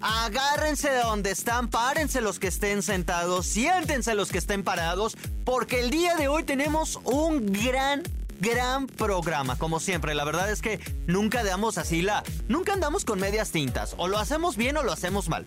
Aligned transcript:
Agárrense 0.00 0.90
de 0.90 1.00
donde 1.00 1.30
están, 1.30 1.68
párense 1.68 2.20
los 2.20 2.38
que 2.38 2.48
estén 2.48 2.82
sentados, 2.82 3.46
siéntense 3.46 4.14
los 4.14 4.30
que 4.30 4.38
estén 4.38 4.62
parados, 4.62 5.16
porque 5.44 5.80
el 5.80 5.90
día 5.90 6.14
de 6.14 6.28
hoy 6.28 6.44
tenemos 6.44 7.00
un 7.04 7.46
gran 7.46 8.02
gran 8.40 8.86
programa, 8.86 9.56
como 9.56 9.80
siempre. 9.80 10.14
La 10.14 10.24
verdad 10.24 10.50
es 10.50 10.62
que 10.62 10.80
nunca 11.06 11.44
damos 11.44 11.78
así 11.78 12.02
la. 12.02 12.22
Nunca 12.48 12.72
andamos 12.72 13.04
con 13.04 13.20
medias 13.20 13.50
tintas. 13.50 13.94
O 13.98 14.08
lo 14.08 14.18
hacemos 14.18 14.56
bien 14.56 14.76
o 14.76 14.82
lo 14.82 14.92
hacemos 14.92 15.28
mal. 15.28 15.46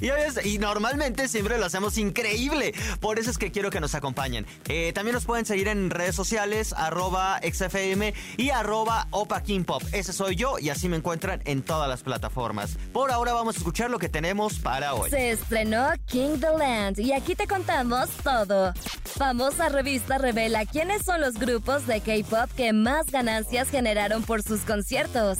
y, 0.44 0.58
normalmente 0.58 1.28
siempre 1.28 1.58
lo 1.58 1.66
hacemos 1.66 1.98
increíble. 1.98 2.74
Por 3.00 3.18
eso 3.18 3.30
es 3.30 3.38
que 3.38 3.52
quiero 3.52 3.70
que 3.70 3.80
nos 3.80 3.94
acompañen. 3.94 4.46
Eh, 4.68 4.92
también 4.94 5.14
nos 5.14 5.24
pueden 5.24 5.46
seguir 5.46 5.68
en 5.68 5.90
redes 5.90 6.14
sociales, 6.14 6.72
arroba 6.72 7.40
XFM 7.42 8.14
y 8.36 8.50
arroba 8.50 9.08
Opa 9.10 9.42
King. 9.42 9.64
Ese 9.92 10.12
soy 10.12 10.36
yo 10.36 10.58
y 10.58 10.70
así 10.70 10.88
me 10.88 10.96
encuentran 10.96 11.42
en 11.44 11.62
todas 11.62 11.88
las 11.88 12.02
plataformas. 12.02 12.76
Por 12.92 13.10
ahora 13.10 13.32
vamos 13.32 13.56
a 13.56 13.58
escuchar 13.58 13.90
lo 13.90 13.98
que 13.98 14.08
tenemos 14.08 14.58
para 14.58 14.94
hoy. 14.94 15.10
Se 15.10 15.30
estrenó 15.30 15.88
King 16.06 16.38
the 16.38 16.56
Land 16.56 17.00
y 17.00 17.12
aquí 17.12 17.34
te 17.34 17.46
contamos 17.46 18.08
todo. 18.22 18.72
Famosa 19.04 19.68
revista 19.68 20.18
revela 20.18 20.66
quiénes 20.66 21.02
son 21.04 21.20
los 21.20 21.34
grupos 21.34 21.75
de 21.84 22.00
K-pop 22.00 22.50
que 22.56 22.72
más 22.72 23.06
ganancias 23.10 23.68
generaron 23.68 24.22
por 24.22 24.42
sus 24.42 24.60
conciertos. 24.60 25.38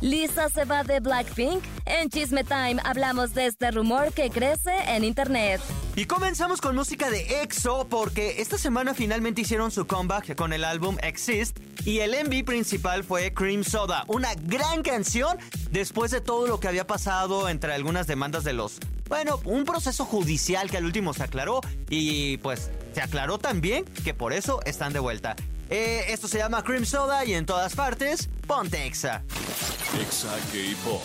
Lisa 0.00 0.48
se 0.48 0.64
va 0.64 0.84
de 0.84 1.00
Blackpink. 1.00 1.62
En 1.84 2.08
Chisme 2.08 2.44
Time 2.44 2.76
hablamos 2.84 3.34
de 3.34 3.46
este 3.46 3.70
rumor 3.70 4.12
que 4.12 4.30
crece 4.30 4.72
en 4.86 5.04
internet. 5.04 5.60
Y 5.96 6.06
comenzamos 6.06 6.60
con 6.60 6.74
música 6.74 7.10
de 7.10 7.42
EXO 7.42 7.88
porque 7.88 8.40
esta 8.40 8.56
semana 8.56 8.94
finalmente 8.94 9.42
hicieron 9.42 9.70
su 9.70 9.86
comeback 9.86 10.36
con 10.36 10.52
el 10.52 10.64
álbum 10.64 10.96
Exist 11.02 11.58
y 11.84 11.98
el 11.98 12.12
MV 12.12 12.44
principal 12.44 13.04
fue 13.04 13.34
Cream 13.34 13.64
Soda, 13.64 14.04
una 14.06 14.34
gran 14.34 14.82
canción 14.82 15.36
después 15.70 16.12
de 16.12 16.20
todo 16.20 16.46
lo 16.46 16.60
que 16.60 16.68
había 16.68 16.86
pasado 16.86 17.48
entre 17.48 17.74
algunas 17.74 18.06
demandas 18.06 18.44
de 18.44 18.52
los 18.52 18.78
bueno, 19.08 19.40
un 19.44 19.64
proceso 19.64 20.04
judicial 20.04 20.70
que 20.70 20.76
al 20.76 20.84
último 20.84 21.14
se 21.14 21.22
aclaró 21.22 21.60
y 21.88 22.36
pues 22.38 22.70
se 22.92 23.00
aclaró 23.00 23.38
también 23.38 23.84
que 24.04 24.12
por 24.12 24.32
eso 24.32 24.60
están 24.66 24.92
de 24.92 24.98
vuelta. 24.98 25.34
Eh, 25.70 26.06
esto 26.08 26.28
se 26.28 26.38
llama 26.38 26.62
Cream 26.64 26.84
Soda 26.86 27.24
y 27.24 27.34
en 27.34 27.44
todas 27.44 27.74
partes, 27.74 28.28
ponte 28.46 28.86
Exa. 28.86 29.22
Exa 30.00 30.34
K-Pop. 30.52 31.02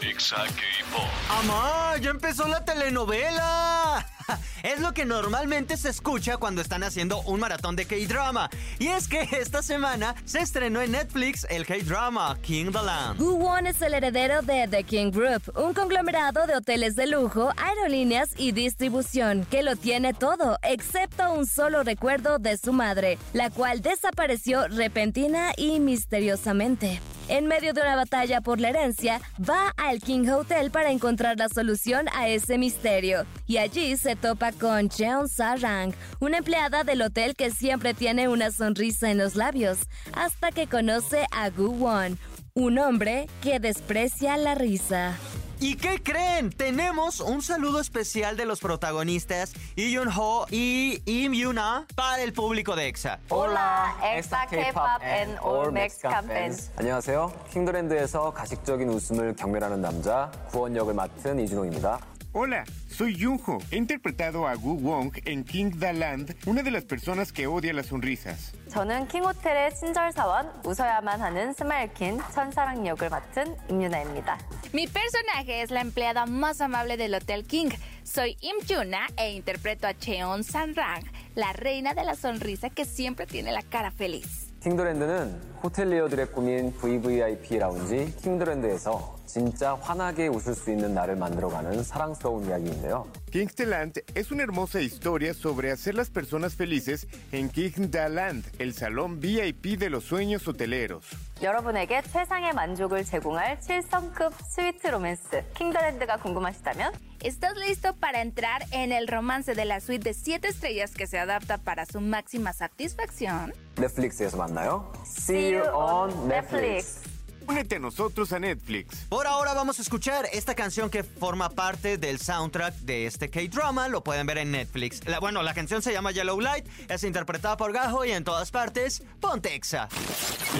Exa 0.00 0.36
K-Pop. 0.36 1.08
¡Amá! 1.28 1.96
¡Ya 2.00 2.10
empezó 2.10 2.46
la 2.46 2.64
telenovela! 2.64 4.06
es 4.62 4.80
lo 4.80 4.92
que 4.92 5.04
normalmente 5.04 5.76
se 5.76 5.88
escucha 5.88 6.36
cuando 6.36 6.62
están 6.62 6.82
haciendo 6.82 7.20
un 7.22 7.40
maratón 7.40 7.76
de 7.76 7.86
K-drama. 7.86 8.50
Y 8.78 8.88
es 8.88 9.08
que 9.08 9.28
esta 9.32 9.62
semana 9.62 10.14
se 10.24 10.40
estrenó 10.40 10.80
en 10.80 10.92
Netflix 10.92 11.46
el 11.50 11.66
K-drama 11.66 12.38
King 12.42 12.72
the 12.72 12.82
Land. 12.82 13.20
Woo 13.20 13.36
Won 13.36 13.66
es 13.66 13.80
el 13.82 13.94
heredero 13.94 14.42
de 14.42 14.68
The 14.68 14.84
King 14.84 15.10
Group, 15.10 15.52
un 15.56 15.74
conglomerado 15.74 16.46
de 16.46 16.56
hoteles 16.56 16.96
de 16.96 17.06
lujo, 17.06 17.52
aerolíneas 17.56 18.30
y 18.36 18.52
distribución 18.52 19.46
que 19.50 19.62
lo 19.62 19.76
tiene 19.76 20.14
todo, 20.14 20.58
excepto 20.62 21.32
un 21.32 21.46
solo 21.46 21.82
recuerdo 21.82 22.38
de 22.38 22.56
su 22.56 22.72
madre, 22.72 23.18
la 23.32 23.50
cual 23.50 23.80
desapareció 23.80 24.68
repentina 24.68 25.52
y 25.56 25.80
misteriosamente. 25.80 27.00
En 27.28 27.46
medio 27.46 27.72
de 27.72 27.80
una 27.80 27.96
batalla 27.96 28.40
por 28.40 28.60
la 28.60 28.70
herencia, 28.70 29.20
va 29.48 29.72
al 29.76 30.00
King 30.00 30.28
Hotel 30.28 30.70
para 30.70 30.90
encontrar 30.90 31.38
la 31.38 31.48
solución 31.48 32.06
a 32.14 32.28
ese 32.28 32.58
misterio. 32.58 33.24
Y 33.46 33.58
allí 33.58 33.96
se 33.96 34.11
topa 34.11 34.51
con 34.51 34.89
Cheon 34.89 35.29
Sarang, 35.29 35.93
una 36.19 36.39
empleada 36.39 36.83
del 36.83 37.01
hotel 37.01 37.35
que 37.35 37.51
siempre 37.51 37.93
tiene 37.93 38.27
una 38.27 38.51
sonrisa 38.51 39.09
en 39.09 39.17
los 39.17 39.35
labios, 39.35 39.77
hasta 40.13 40.51
que 40.51 40.67
conoce 40.67 41.25
a 41.31 41.49
Gu 41.49 41.69
Won, 41.69 42.19
un 42.53 42.79
hombre 42.79 43.27
que 43.41 43.59
desprecia 43.59 44.35
la 44.35 44.55
risa. 44.55 45.15
¿Y 45.59 45.75
qué 45.75 46.03
creen? 46.03 46.51
Tenemos 46.51 47.21
un 47.21 47.41
saludo 47.41 47.79
especial 47.79 48.35
de 48.35 48.45
los 48.45 48.59
protagonistas 48.59 49.53
Lee 49.75 49.97
Ho 49.97 50.45
y 50.51 51.01
Im 51.05 51.33
Yuna 51.33 51.87
para 51.95 52.21
el 52.21 52.33
público 52.33 52.75
de 52.75 52.89
EXA. 52.89 53.19
Hola, 53.29 53.95
EXA 54.03 54.47
K-pop 54.49 55.01
and 55.01 55.39
all 55.41 55.71
Mexican 55.71 56.27
fans. 56.27 56.69
안녕하세요. 56.75 57.31
킹드랜드에서 57.51 58.33
가식적인 58.33 58.89
웃음을 58.89 59.33
경멸하는 59.35 59.81
남자 59.81 60.29
구원 60.51 60.75
역을 60.75 60.93
맡은 60.93 61.39
이준호입니다. 61.39 62.10
Hola, 62.33 62.63
soy 62.87 63.15
Junho. 63.15 63.57
He 63.71 63.77
interpretado 63.77 64.47
a 64.47 64.55
Gu 64.55 64.75
Wong 64.75 65.11
en 65.25 65.43
King 65.43 65.71
the 65.79 65.91
Land, 65.93 66.35
una 66.45 66.61
de 66.61 66.69
las 66.69 66.85
personas 66.85 67.31
que 67.31 67.47
odia 67.47 67.73
las 67.73 67.87
sonrisas. 67.87 68.53
저는 68.69 69.07
킹호텔의 69.07 69.73
친절 69.73 70.11
사원, 70.11 70.51
웃어야만 70.63 71.19
하는 71.19 71.53
스마일킨 71.53 72.19
천사랑 72.31 72.85
역을 72.85 73.09
맡은 73.09 73.55
임유나입니다. 73.69 74.37
Mi 74.73 74.85
personaje 74.87 75.61
es 75.63 75.71
la 75.71 75.81
empleada 75.81 76.25
más 76.27 76.61
amable 76.61 76.97
del 76.97 77.15
Hotel 77.15 77.43
King. 77.43 77.71
Soy 78.03 78.37
Im 78.41 78.57
Yuna 78.69 79.07
e 79.17 79.31
interpreto 79.33 79.87
a 79.87 79.93
Cheon 79.93 80.43
San-rang, 80.43 81.03
la 81.35 81.53
reina 81.53 81.93
de 81.93 82.03
la 82.03 82.13
sonrisa 82.13 82.69
que 82.69 82.85
siempre 82.85 83.25
tiene 83.25 83.51
la 83.51 83.63
cara 83.63 83.89
feliz. 83.89 84.47
킹드랜드는 84.61 85.57
호텔리어들의 85.63 86.31
꿈인 86.31 86.73
VVIP 86.73 87.57
라운지 87.57 88.13
킹드랜드에서 88.21 89.17
진짜 89.31 89.75
환하게 89.75 90.27
웃을 90.29 90.55
수 90.55 90.71
있는 90.71 90.93
날을 90.93 91.15
만들어가는 91.15 91.83
사랑스러운 91.83 92.45
이야기인데요. 92.45 93.05
King 93.31 93.53
the 93.55 93.69
Land 93.69 94.01
es 94.15 94.31
una 94.31 94.43
hermosa 94.43 94.79
historia 94.79 95.33
sobre 95.33 95.69
hacer 95.71 95.95
las 95.95 96.09
personas 96.09 96.55
felices 96.55 97.07
en 97.31 97.49
King 97.49 97.91
the 97.91 98.09
Land, 98.09 98.45
el 98.59 98.73
salón 98.73 99.19
VIP 99.19 99.77
de 99.77 99.89
los 99.89 100.05
sueños 100.05 100.47
hoteleros. 100.47 101.03
여러분에게 101.41 102.01
최상의 102.01 102.53
만족을 102.53 103.03
제공할 103.03 103.59
7성급 103.59 104.33
스위트 104.49 104.87
로맨스 104.87 105.43
킹더랜드가 105.53 106.17
궁금하시다면 106.17 106.93
¿Estás 107.23 107.57
listo 107.57 107.93
para 107.95 108.21
entrar 108.21 108.63
en 108.71 108.91
el 108.91 109.07
romance 109.07 109.53
de 109.53 109.65
la 109.65 109.79
suite 109.79 110.03
de 110.09 110.13
7 110.13 110.47
estrellas 110.47 110.93
que 110.93 111.07
se 111.07 111.19
adapta 111.19 111.57
para 111.57 111.85
su 111.85 111.99
máxima 111.99 112.53
satisfacción? 112.53 113.53
넷플릭스에서 113.75 114.37
만나요. 114.37 114.91
See 115.03 115.53
you 115.53 115.63
on 115.73 116.09
Netflix. 116.27 117.10
Únete 117.52 117.76
a 117.76 117.78
nosotros 117.80 118.32
a 118.32 118.38
Netflix. 118.38 119.04
Por 119.10 119.26
ahora 119.26 119.52
vamos 119.52 119.78
a 119.78 119.82
escuchar 119.82 120.26
esta 120.32 120.54
canción 120.54 120.88
que 120.88 121.04
forma 121.04 121.50
parte 121.50 121.98
del 121.98 122.18
soundtrack 122.18 122.74
de 122.76 123.04
este 123.06 123.28
K-drama. 123.28 123.88
Lo 123.88 124.02
pueden 124.02 124.26
ver 124.26 124.38
en 124.38 124.52
Netflix. 124.52 125.06
La- 125.06 125.20
bueno, 125.20 125.42
la 125.42 125.52
canción 125.52 125.82
se 125.82 125.92
llama 125.92 126.12
Yellow 126.12 126.40
Light, 126.40 126.66
es 126.88 127.04
interpretada 127.04 127.58
por 127.58 127.72
Gajo 127.74 128.06
y 128.06 128.12
en 128.12 128.24
todas 128.24 128.50
partes, 128.50 129.02
ponte 129.20 129.54
Exa. 129.54 129.86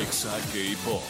Exa 0.02 0.36
K-Pop. 0.52 1.02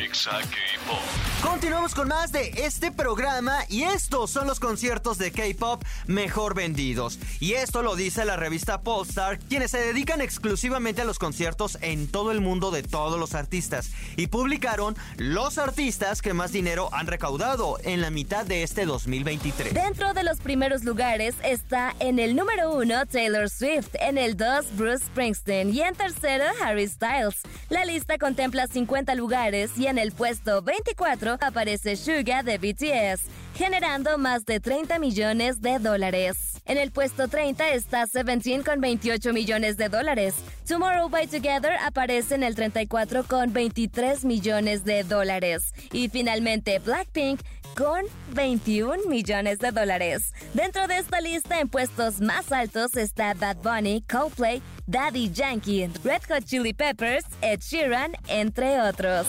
Exa 0.00 0.30
K-Pop. 0.30 0.98
Continuamos 1.42 1.94
con 1.94 2.08
más 2.08 2.32
de 2.32 2.52
este 2.56 2.90
programa 2.90 3.58
y 3.68 3.82
estos 3.82 4.30
son 4.30 4.46
los 4.46 4.60
conciertos 4.60 5.18
de 5.18 5.30
K-pop 5.30 5.82
mejor 6.06 6.54
vendidos. 6.54 7.18
Y 7.38 7.52
esto 7.52 7.82
lo 7.82 7.96
dice 7.96 8.24
la 8.24 8.36
revista 8.36 8.80
Polestar, 8.80 9.38
quienes 9.38 9.70
se 9.70 9.78
dedican 9.78 10.22
exclusivamente 10.22 11.02
a 11.02 11.04
los 11.04 11.18
conciertos 11.18 11.76
en 11.82 12.08
todo 12.08 12.32
el 12.32 12.40
mundo 12.40 12.70
de 12.70 12.82
todos 12.82 13.18
los 13.18 13.34
artistas. 13.34 13.90
Y 14.16 14.28
publicaron 14.28 14.96
los 15.16 15.58
artistas 15.58 16.22
que 16.22 16.32
más 16.32 16.52
dinero 16.52 16.88
han 16.92 17.06
recaudado 17.06 17.76
en 17.84 18.00
la 18.00 18.10
mitad 18.10 18.46
de 18.46 18.62
este 18.62 18.86
2023. 18.86 19.74
Dentro 19.74 20.14
de 20.14 20.22
los 20.22 20.40
primeros 20.40 20.84
lugares 20.84 21.34
está 21.42 21.94
en 22.00 22.18
el 22.18 22.36
número 22.36 22.72
1 22.72 23.06
Taylor 23.06 23.50
Swift, 23.50 23.94
en 23.94 24.16
el 24.16 24.36
2 24.36 24.76
Bruce 24.76 25.04
Springsteen 25.04 25.74
y 25.74 25.82
en 25.82 25.94
tercero 25.94 26.44
Harry 26.62 26.88
Styles. 26.88 27.40
La 27.68 27.84
lista 27.84 28.16
contempla 28.18 28.66
50 28.66 29.14
lugares 29.14 29.72
y 29.76 29.89
en 29.90 29.98
el 29.98 30.12
puesto 30.12 30.62
24 30.62 31.36
aparece 31.40 31.96
Suga 31.96 32.44
de 32.44 32.58
BTS, 32.58 33.22
generando 33.56 34.18
más 34.18 34.44
de 34.46 34.60
30 34.60 35.00
millones 35.00 35.60
de 35.60 35.80
dólares. 35.80 36.62
En 36.64 36.78
el 36.78 36.92
puesto 36.92 37.26
30 37.26 37.72
está 37.72 38.06
Seventeen 38.06 38.62
con 38.62 38.80
28 38.80 39.32
millones 39.32 39.76
de 39.76 39.88
dólares. 39.88 40.36
Tomorrow 40.68 41.08
by 41.08 41.26
Together 41.26 41.72
aparece 41.84 42.36
en 42.36 42.44
el 42.44 42.54
34 42.54 43.24
con 43.24 43.52
23 43.52 44.24
millones 44.24 44.84
de 44.84 45.02
dólares. 45.02 45.74
Y 45.92 46.08
finalmente 46.08 46.78
Blackpink 46.78 47.40
con 47.76 48.04
21 48.34 49.08
millones 49.08 49.58
de 49.58 49.72
dólares. 49.72 50.32
Dentro 50.54 50.86
de 50.86 50.98
esta 50.98 51.20
lista, 51.20 51.58
en 51.58 51.68
puestos 51.68 52.20
más 52.20 52.52
altos 52.52 52.96
está 52.96 53.34
Bad 53.34 53.56
Bunny, 53.56 54.02
Coldplay, 54.02 54.62
Daddy 54.86 55.30
Yankee, 55.32 55.88
Red 56.04 56.22
Hot 56.28 56.44
Chili 56.44 56.72
Peppers, 56.72 57.24
Ed 57.42 57.60
Sheeran, 57.60 58.12
entre 58.28 58.80
otros. 58.80 59.26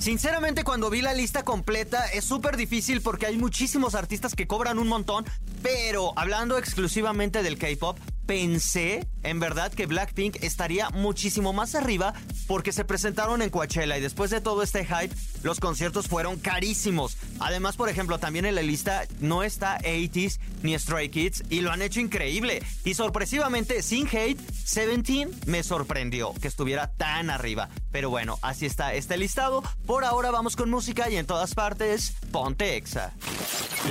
Sinceramente, 0.00 0.64
cuando 0.64 0.88
vi 0.88 1.02
la 1.02 1.12
lista 1.12 1.42
completa, 1.42 2.06
es 2.06 2.24
súper 2.24 2.56
difícil 2.56 3.02
porque 3.02 3.26
hay 3.26 3.36
muchísimos 3.36 3.94
artistas 3.94 4.34
que 4.34 4.46
cobran 4.46 4.78
un 4.78 4.88
montón, 4.88 5.26
pero 5.62 6.14
hablando 6.16 6.56
exclusivamente 6.56 7.42
del 7.42 7.58
K-pop, 7.58 7.98
pensé, 8.30 9.08
en 9.24 9.40
verdad, 9.40 9.72
que 9.72 9.86
Blackpink 9.86 10.36
estaría 10.44 10.88
muchísimo 10.90 11.52
más 11.52 11.74
arriba 11.74 12.14
porque 12.46 12.70
se 12.70 12.84
presentaron 12.84 13.42
en 13.42 13.50
Coachella 13.50 13.98
y 13.98 14.00
después 14.00 14.30
de 14.30 14.40
todo 14.40 14.62
este 14.62 14.84
hype, 14.84 15.12
los 15.42 15.58
conciertos 15.58 16.06
fueron 16.06 16.38
carísimos. 16.38 17.16
Además, 17.40 17.74
por 17.74 17.88
ejemplo, 17.88 18.20
también 18.20 18.44
en 18.44 18.54
la 18.54 18.62
lista 18.62 19.08
no 19.18 19.42
está 19.42 19.80
80s 19.80 20.38
ni 20.62 20.78
Stray 20.78 21.08
Kids 21.08 21.42
y 21.50 21.60
lo 21.62 21.72
han 21.72 21.82
hecho 21.82 21.98
increíble. 21.98 22.62
Y 22.84 22.94
sorpresivamente, 22.94 23.82
sin 23.82 24.06
hate, 24.06 24.38
Seventeen 24.64 25.32
me 25.46 25.64
sorprendió 25.64 26.32
que 26.34 26.46
estuviera 26.46 26.86
tan 26.86 27.30
arriba. 27.30 27.68
Pero 27.90 28.10
bueno, 28.10 28.38
así 28.42 28.64
está 28.64 28.94
este 28.94 29.18
listado. 29.18 29.64
Por 29.86 30.04
ahora 30.04 30.30
vamos 30.30 30.54
con 30.54 30.70
música 30.70 31.10
y 31.10 31.16
en 31.16 31.26
todas 31.26 31.56
partes, 31.56 32.14
ponte 32.30 32.76
Exa. 32.76 33.12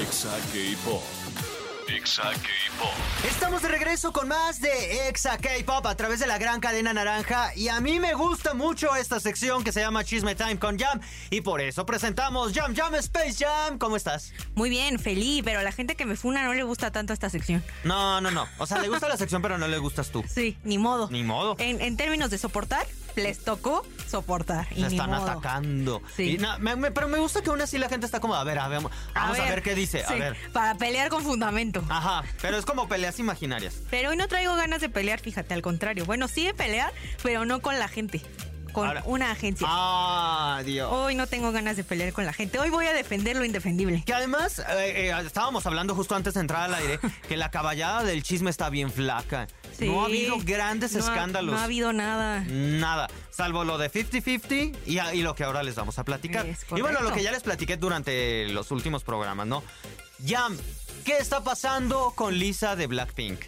Exa 0.01 0.31
K-Pop. 0.53 1.49
Exa 1.95 2.21
K-Pop. 2.21 2.94
Estamos 3.27 3.63
de 3.63 3.68
regreso 3.68 4.13
con 4.13 4.27
más 4.27 4.62
de 4.62 5.07
Exa 5.09 5.38
K-Pop 5.39 5.88
a 5.88 5.95
través 5.95 6.19
de 6.19 6.27
la 6.27 6.38
gran 6.38 6.59
cadena 6.59 6.94
naranja 6.94 7.51
y 7.56 7.68
a 7.68 7.81
mí 7.81 8.00
me 8.00 8.13
gusta 8.13 8.53
mucho 8.53 8.95
esta 8.95 9.19
sección 9.19 9.63
que 9.63 9.71
se 9.71 9.80
llama 9.80 10.03
Chisme 10.03 10.36
Time 10.36 10.59
con 10.59 10.77
Jam 10.77 11.00
y 11.31 11.41
por 11.41 11.62
eso 11.62 11.88
presentamos 11.88 12.53
Jam 12.53 12.75
Jam 12.75 12.94
Space 12.95 13.44
Jam. 13.44 13.80
¿Cómo 13.80 13.95
estás? 13.95 14.33
Muy 14.53 14.69
bien, 14.69 15.00
feliz, 15.00 15.41
pero 15.44 15.62
a 15.62 15.63
la 15.63 15.71
gente 15.71 15.95
que 15.95 16.06
me 16.06 16.15
funa 16.15 16.44
no 16.44 16.53
le 16.53 16.62
gusta 16.62 16.91
tanto 16.91 17.12
esta 17.12 17.30
sección. 17.31 17.63
No, 17.83 18.21
no, 18.21 18.30
no. 18.30 18.47
O 18.59 18.68
sea, 18.68 18.77
le 18.80 18.88
gusta 18.88 19.07
la 19.09 19.18
sección 19.18 19.42
pero 19.42 19.57
no 19.57 19.68
le 19.68 19.77
gustas 19.80 20.12
tú. 20.12 20.24
Sí, 20.27 20.57
ni 20.63 20.77
modo. 20.77 21.09
Ni 21.09 21.24
modo. 21.24 21.56
En, 21.57 21.81
en 21.81 21.97
términos 21.97 22.30
de 22.30 22.38
soportar, 22.38 22.85
les 23.19 23.39
tocó 23.44 23.86
soportar. 24.07 24.68
Y 24.71 24.81
Se 24.81 24.88
están 24.88 25.10
modo. 25.12 25.24
atacando. 25.30 26.01
Sí. 26.16 26.36
Y 26.36 26.38
na- 26.38 26.57
me- 26.57 26.75
me- 26.75 26.92
pero 26.92 27.07
me 27.07 27.18
gusta 27.19 27.42
que 27.42 27.50
aún 27.50 27.62
así 27.62 27.77
la 27.77 27.89
gente 27.89 28.06
está 28.06 28.19
como, 28.19 28.36
a 28.36 28.44
ver, 28.44 28.60
a 28.60 28.68
ver, 28.68 28.81
vamos 28.81 28.92
a 29.16 29.31
ver 29.31 29.62
qué 29.62 29.75
dice. 29.75 30.04
A 30.07 30.13
ver. 30.13 30.36
Para 30.51 30.75
pelear 30.75 31.10
con 31.10 31.24
fundamento. 31.24 31.83
Ajá, 31.89 32.24
pero 32.42 32.57
es 32.57 32.66
como 32.66 32.88
peleas 32.88 33.19
imaginarias. 33.19 33.81
Pero 33.89 34.10
hoy 34.10 34.18
no 34.18 34.27
traigo 34.27 34.56
ganas 34.56 34.81
de 34.81 34.89
pelear, 34.89 35.19
fíjate, 35.19 35.54
al 35.54 35.62
contrario. 35.62 36.06
Bueno, 36.06 36.27
sí 36.27 36.45
de 36.45 36.54
pelear, 36.54 36.92
pero 37.24 37.45
no 37.45 37.62
con 37.62 37.77
la 37.80 37.88
gente. 37.88 38.21
Con 38.71 38.88
Ahora- 38.88 39.04
una 39.06 39.31
agencia. 39.31 39.68
Ah, 39.69 40.62
Dios. 40.66 40.89
Hoy 40.92 41.16
no 41.16 41.27
tengo 41.27 41.51
ganas 41.51 41.75
de 41.77 41.83
pelear 41.83 42.13
con 42.13 42.25
la 42.25 42.33
gente. 42.33 42.60
Hoy 42.60 42.69
voy 42.69 42.86
a 42.86 42.94
defender 42.94 43.36
lo 43.36 43.45
indefendible. 43.45 44.04
Que 44.06 44.13
además, 44.13 44.60
eh, 44.60 45.10
eh, 45.10 45.21
estábamos 45.25 45.66
hablando 45.66 45.95
justo 45.95 46.16
antes 46.16 46.33
de 46.36 46.42
entrar 46.42 46.63
al 46.63 46.74
aire, 46.75 47.00
que 47.27 47.38
la 47.38 47.51
caballada 47.51 48.04
del 48.04 48.24
chisme 48.24 48.50
está 48.50 48.69
bien 48.69 48.92
flaca. 48.92 49.48
Sí. 49.77 49.86
No 49.88 50.01
ha 50.01 50.06
habido 50.06 50.38
grandes 50.44 50.94
No 50.94 51.00
ha- 51.00 51.07
escándalos. 51.07 51.54
No 51.56 51.60
ha 51.60 51.63
habido 51.63 51.94
nada. 51.94 52.44
Nada, 52.48 53.07
salvo 53.31 53.63
lo 53.63 53.77
de 53.77 53.89
50-50 53.92 54.75
y, 54.86 55.00
y 55.18 55.21
lo 55.21 55.36
que 55.36 55.44
ahora 55.44 55.63
les 55.63 55.75
vamos 55.75 55.98
a 56.00 56.04
platicar. 56.04 56.45
Y 56.75 56.81
bueno, 56.81 57.01
lo 57.01 57.12
que 57.13 57.24
ya 57.24 57.31
les 57.31 57.44
platiqué 57.44 57.77
durante 57.77 58.48
los 58.50 58.71
últimos 58.71 59.04
programas, 59.04 59.48
¿no? 59.48 59.63
Jam, 60.25 60.57
¿qué 61.06 61.18
está 61.18 61.44
pasando 61.44 62.12
con 62.16 62.38
Lisa 62.38 62.75
de 62.75 62.88
Blackpink? 62.88 63.39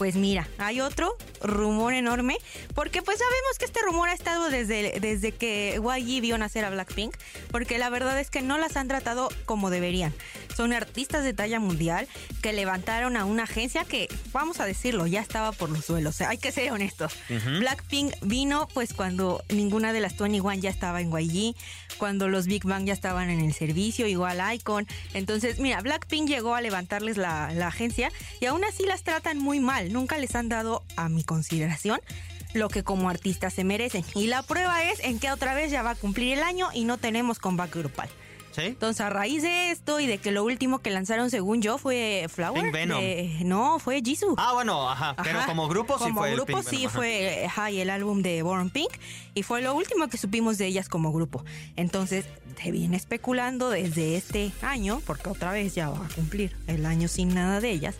Pues 0.00 0.16
mira, 0.16 0.48
hay 0.56 0.80
otro 0.80 1.14
rumor 1.42 1.92
enorme, 1.92 2.38
porque 2.74 3.02
pues 3.02 3.18
sabemos 3.18 3.58
que 3.58 3.66
este 3.66 3.80
rumor 3.82 4.08
ha 4.08 4.14
estado 4.14 4.48
desde, 4.48 4.98
desde 4.98 5.32
que 5.32 5.78
YG 5.78 6.22
vio 6.22 6.38
nacer 6.38 6.64
a 6.64 6.70
Blackpink, 6.70 7.14
porque 7.50 7.76
la 7.76 7.90
verdad 7.90 8.18
es 8.18 8.30
que 8.30 8.40
no 8.40 8.56
las 8.56 8.78
han 8.78 8.88
tratado 8.88 9.28
como 9.44 9.68
deberían. 9.68 10.14
Son 10.56 10.72
artistas 10.72 11.22
de 11.22 11.34
talla 11.34 11.60
mundial 11.60 12.08
que 12.40 12.54
levantaron 12.54 13.18
a 13.18 13.26
una 13.26 13.42
agencia 13.42 13.84
que, 13.84 14.08
vamos 14.32 14.60
a 14.60 14.64
decirlo, 14.64 15.06
ya 15.06 15.20
estaba 15.20 15.52
por 15.52 15.68
los 15.68 15.84
suelos, 15.84 16.14
o 16.14 16.16
sea, 16.16 16.30
hay 16.30 16.38
que 16.38 16.50
ser 16.50 16.72
honestos. 16.72 17.12
Blackpink 17.58 18.14
vino 18.22 18.68
pues 18.72 18.94
cuando 18.94 19.44
ninguna 19.50 19.92
de 19.92 20.00
las 20.00 20.16
21 20.16 20.54
ya 20.54 20.70
estaba 20.70 21.02
en 21.02 21.10
YG, 21.10 21.54
cuando 21.98 22.28
los 22.28 22.46
Big 22.46 22.64
Bang 22.64 22.86
ya 22.86 22.94
estaban 22.94 23.28
en 23.28 23.40
el 23.40 23.52
servicio, 23.52 24.06
igual 24.06 24.40
Icon. 24.54 24.86
Entonces, 25.12 25.58
mira, 25.58 25.82
Blackpink 25.82 26.26
llegó 26.26 26.54
a 26.54 26.62
levantarles 26.62 27.18
la, 27.18 27.52
la 27.52 27.66
agencia 27.66 28.10
y 28.40 28.46
aún 28.46 28.64
así 28.64 28.86
las 28.86 29.02
tratan 29.02 29.38
muy 29.38 29.60
mal. 29.60 29.89
Nunca 29.90 30.18
les 30.18 30.34
han 30.34 30.48
dado, 30.48 30.82
a 30.96 31.08
mi 31.08 31.24
consideración, 31.24 32.00
lo 32.54 32.68
que 32.68 32.82
como 32.82 33.08
artistas 33.08 33.54
se 33.54 33.64
merecen. 33.64 34.04
Y 34.14 34.26
la 34.26 34.42
prueba 34.42 34.82
es 34.84 35.00
en 35.00 35.18
que 35.18 35.30
otra 35.30 35.54
vez 35.54 35.70
ya 35.70 35.82
va 35.82 35.90
a 35.90 35.94
cumplir 35.94 36.36
el 36.38 36.42
año 36.42 36.68
y 36.74 36.84
no 36.84 36.98
tenemos 36.98 37.38
comeback 37.38 37.74
grupal. 37.76 38.08
¿Sí? 38.52 38.62
Entonces, 38.62 39.00
a 39.02 39.08
raíz 39.10 39.44
de 39.44 39.70
esto 39.70 40.00
y 40.00 40.08
de 40.08 40.18
que 40.18 40.32
lo 40.32 40.42
último 40.42 40.80
que 40.80 40.90
lanzaron, 40.90 41.30
según 41.30 41.62
yo, 41.62 41.78
fue 41.78 42.26
Flower. 42.28 42.60
Pink 42.64 42.72
Venom. 42.72 43.00
de- 43.00 43.38
no, 43.44 43.78
fue 43.78 44.02
Jisoo. 44.04 44.34
Ah, 44.38 44.54
bueno, 44.54 44.90
ajá, 44.90 45.14
pero 45.22 45.38
como 45.46 45.68
grupo 45.68 45.96
sí 45.98 46.04
Como 46.06 46.20
fue 46.22 46.30
el 46.30 46.34
grupo 46.34 46.54
Pink 46.58 46.62
sí 46.68 46.76
Venom, 46.78 46.88
ajá. 46.88 46.96
fue 46.98 47.44
ajá, 47.46 47.70
y 47.70 47.80
el 47.80 47.90
álbum 47.90 48.22
de 48.22 48.42
Born 48.42 48.70
Pink 48.70 48.90
y 49.34 49.44
fue 49.44 49.62
lo 49.62 49.72
último 49.76 50.08
que 50.08 50.18
supimos 50.18 50.58
de 50.58 50.66
ellas 50.66 50.88
como 50.88 51.12
grupo. 51.12 51.44
Entonces 51.76 52.24
se 52.60 52.72
viene 52.72 52.96
especulando 52.96 53.70
desde 53.70 54.16
este 54.16 54.50
año, 54.62 55.00
porque 55.06 55.28
otra 55.28 55.52
vez 55.52 55.76
ya 55.76 55.88
va 55.90 56.04
a 56.04 56.08
cumplir 56.08 56.56
el 56.66 56.86
año 56.86 57.06
sin 57.06 57.32
nada 57.32 57.60
de 57.60 57.70
ellas, 57.70 57.94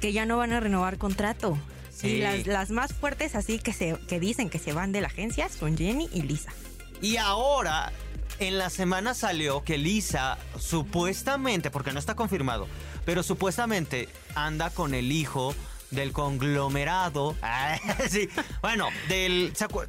que 0.00 0.12
ya 0.12 0.26
no 0.26 0.36
van 0.38 0.52
a 0.52 0.60
renovar 0.60 0.98
contrato. 0.98 1.58
Sí. 1.94 2.08
Y 2.08 2.18
las, 2.20 2.46
las 2.46 2.70
más 2.70 2.92
fuertes 2.94 3.34
así 3.34 3.58
que 3.58 3.72
se 3.72 3.96
que 4.08 4.18
dicen 4.20 4.48
que 4.48 4.58
se 4.58 4.72
van 4.72 4.92
de 4.92 5.00
la 5.02 5.08
agencia 5.08 5.48
son 5.48 5.76
Jenny 5.76 6.08
y 6.12 6.22
Lisa. 6.22 6.52
Y 7.02 7.16
ahora, 7.18 7.92
en 8.38 8.56
la 8.58 8.70
semana 8.70 9.12
salió 9.14 9.62
que 9.64 9.76
Lisa 9.78 10.38
supuestamente, 10.58 11.70
porque 11.70 11.92
no 11.92 11.98
está 11.98 12.14
confirmado, 12.14 12.66
pero 13.04 13.22
supuestamente 13.22 14.08
anda 14.34 14.70
con 14.70 14.94
el 14.94 15.12
hijo 15.12 15.54
del 15.90 16.12
conglomerado. 16.12 17.36
Ah, 17.42 17.76
sí, 18.08 18.28
bueno, 18.62 18.88
del. 19.08 19.52
¿se 19.54 19.66
acuer- 19.68 19.88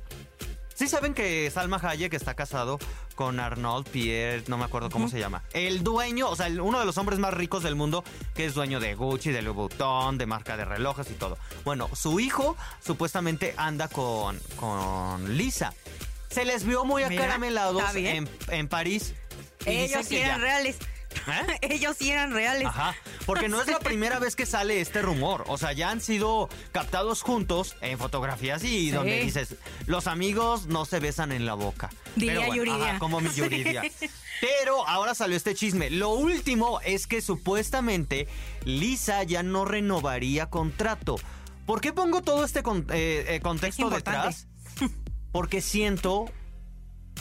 Sí 0.74 0.88
saben 0.88 1.14
que 1.14 1.50
Salma 1.52 1.80
Hayek 1.82 2.14
está 2.16 2.34
casado 2.34 2.80
con 3.22 3.40
Arnold 3.40 3.88
Pierre, 3.88 4.44
no 4.48 4.58
me 4.58 4.66
acuerdo 4.66 4.90
cómo 4.90 5.08
se 5.08 5.20
llama. 5.20 5.44
El 5.54 5.84
dueño, 5.84 6.28
o 6.28 6.36
sea, 6.36 6.48
el- 6.48 6.60
uno 6.60 6.80
de 6.80 6.88
los 6.88 6.98
hombres 6.98 7.20
más 7.20 7.32
ricos 7.32 7.62
del 7.62 7.76
mundo, 7.76 8.04
que 8.34 8.46
es 8.48 8.56
dueño 8.56 8.80
de 8.80 8.96
Gucci, 8.96 9.30
de 9.30 9.44
Louis 9.44 9.56
Vuitton, 9.56 10.18
de 10.18 10.26
marca 10.26 10.58
de 10.58 10.66
relojes 10.66 11.08
y 11.12 11.14
todo. 11.14 11.38
Bueno, 11.64 11.88
su 11.94 12.20
hijo 12.20 12.58
supuestamente 12.84 13.54
anda 13.58 13.90
con, 13.90 14.40
con 14.56 15.38
Lisa. 15.38 15.72
Se 16.32 16.46
les 16.46 16.64
vio 16.66 16.84
muy 16.84 17.04
Mira, 17.06 17.26
acaramelados 17.26 17.84
en, 17.96 18.28
en 18.48 18.68
París. 18.68 19.14
Ellos 19.68 20.08
sí 20.08 20.18
eran 20.18 20.42
reales. 20.42 20.78
¿Eh? 21.28 21.58
Ellos 21.62 21.96
sí 21.98 22.10
eran 22.12 22.32
reales. 22.32 22.68
Ajá, 22.68 22.96
porque 23.26 23.48
no 23.50 23.62
es 23.62 23.68
la 23.68 23.80
primera 23.80 24.20
vez 24.20 24.36
que 24.36 24.46
sale 24.46 24.82
este 24.82 25.02
rumor. 25.02 25.44
O 25.48 25.58
sea, 25.58 25.72
ya 25.74 25.90
han 25.90 26.02
sido 26.02 26.50
captados 26.72 27.22
juntos 27.22 27.76
en 27.82 27.98
fotografías 27.98 28.64
y 28.64 28.68
Sí. 28.68 28.92
donde 28.92 29.22
dices, 29.22 29.56
los 29.86 30.08
amigos 30.08 30.68
no 30.68 30.86
se 30.86 31.00
besan 31.00 31.32
en 31.32 31.46
la 31.46 31.54
boca. 31.54 31.90
Diría 32.16 32.42
Pero 32.42 32.56
Yuridia. 32.56 32.90
ajá, 32.92 33.00
como 33.00 33.20
mi 33.22 33.30
Yuridia. 33.36 33.84
Pero 34.42 34.88
ahora 34.88 35.14
salió 35.14 35.38
este 35.38 35.54
chisme. 35.54 35.90
Lo 35.90 36.10
último 36.10 36.80
es 36.82 37.06
que 37.08 37.22
supuestamente 37.22 38.28
Lisa 38.66 39.24
ya 39.24 39.44
no 39.44 39.66
renovaría 39.66 40.50
contrato. 40.50 41.18
¿Por 41.66 41.80
qué 41.80 41.94
pongo 41.94 42.22
todo 42.22 42.44
este 42.44 42.64
con- 42.64 42.88
eh, 42.92 43.26
eh, 43.28 43.40
contexto 43.42 43.88
Es 43.90 43.94
detrás? 43.96 44.48
Porque 45.32 45.62
siento 45.62 46.26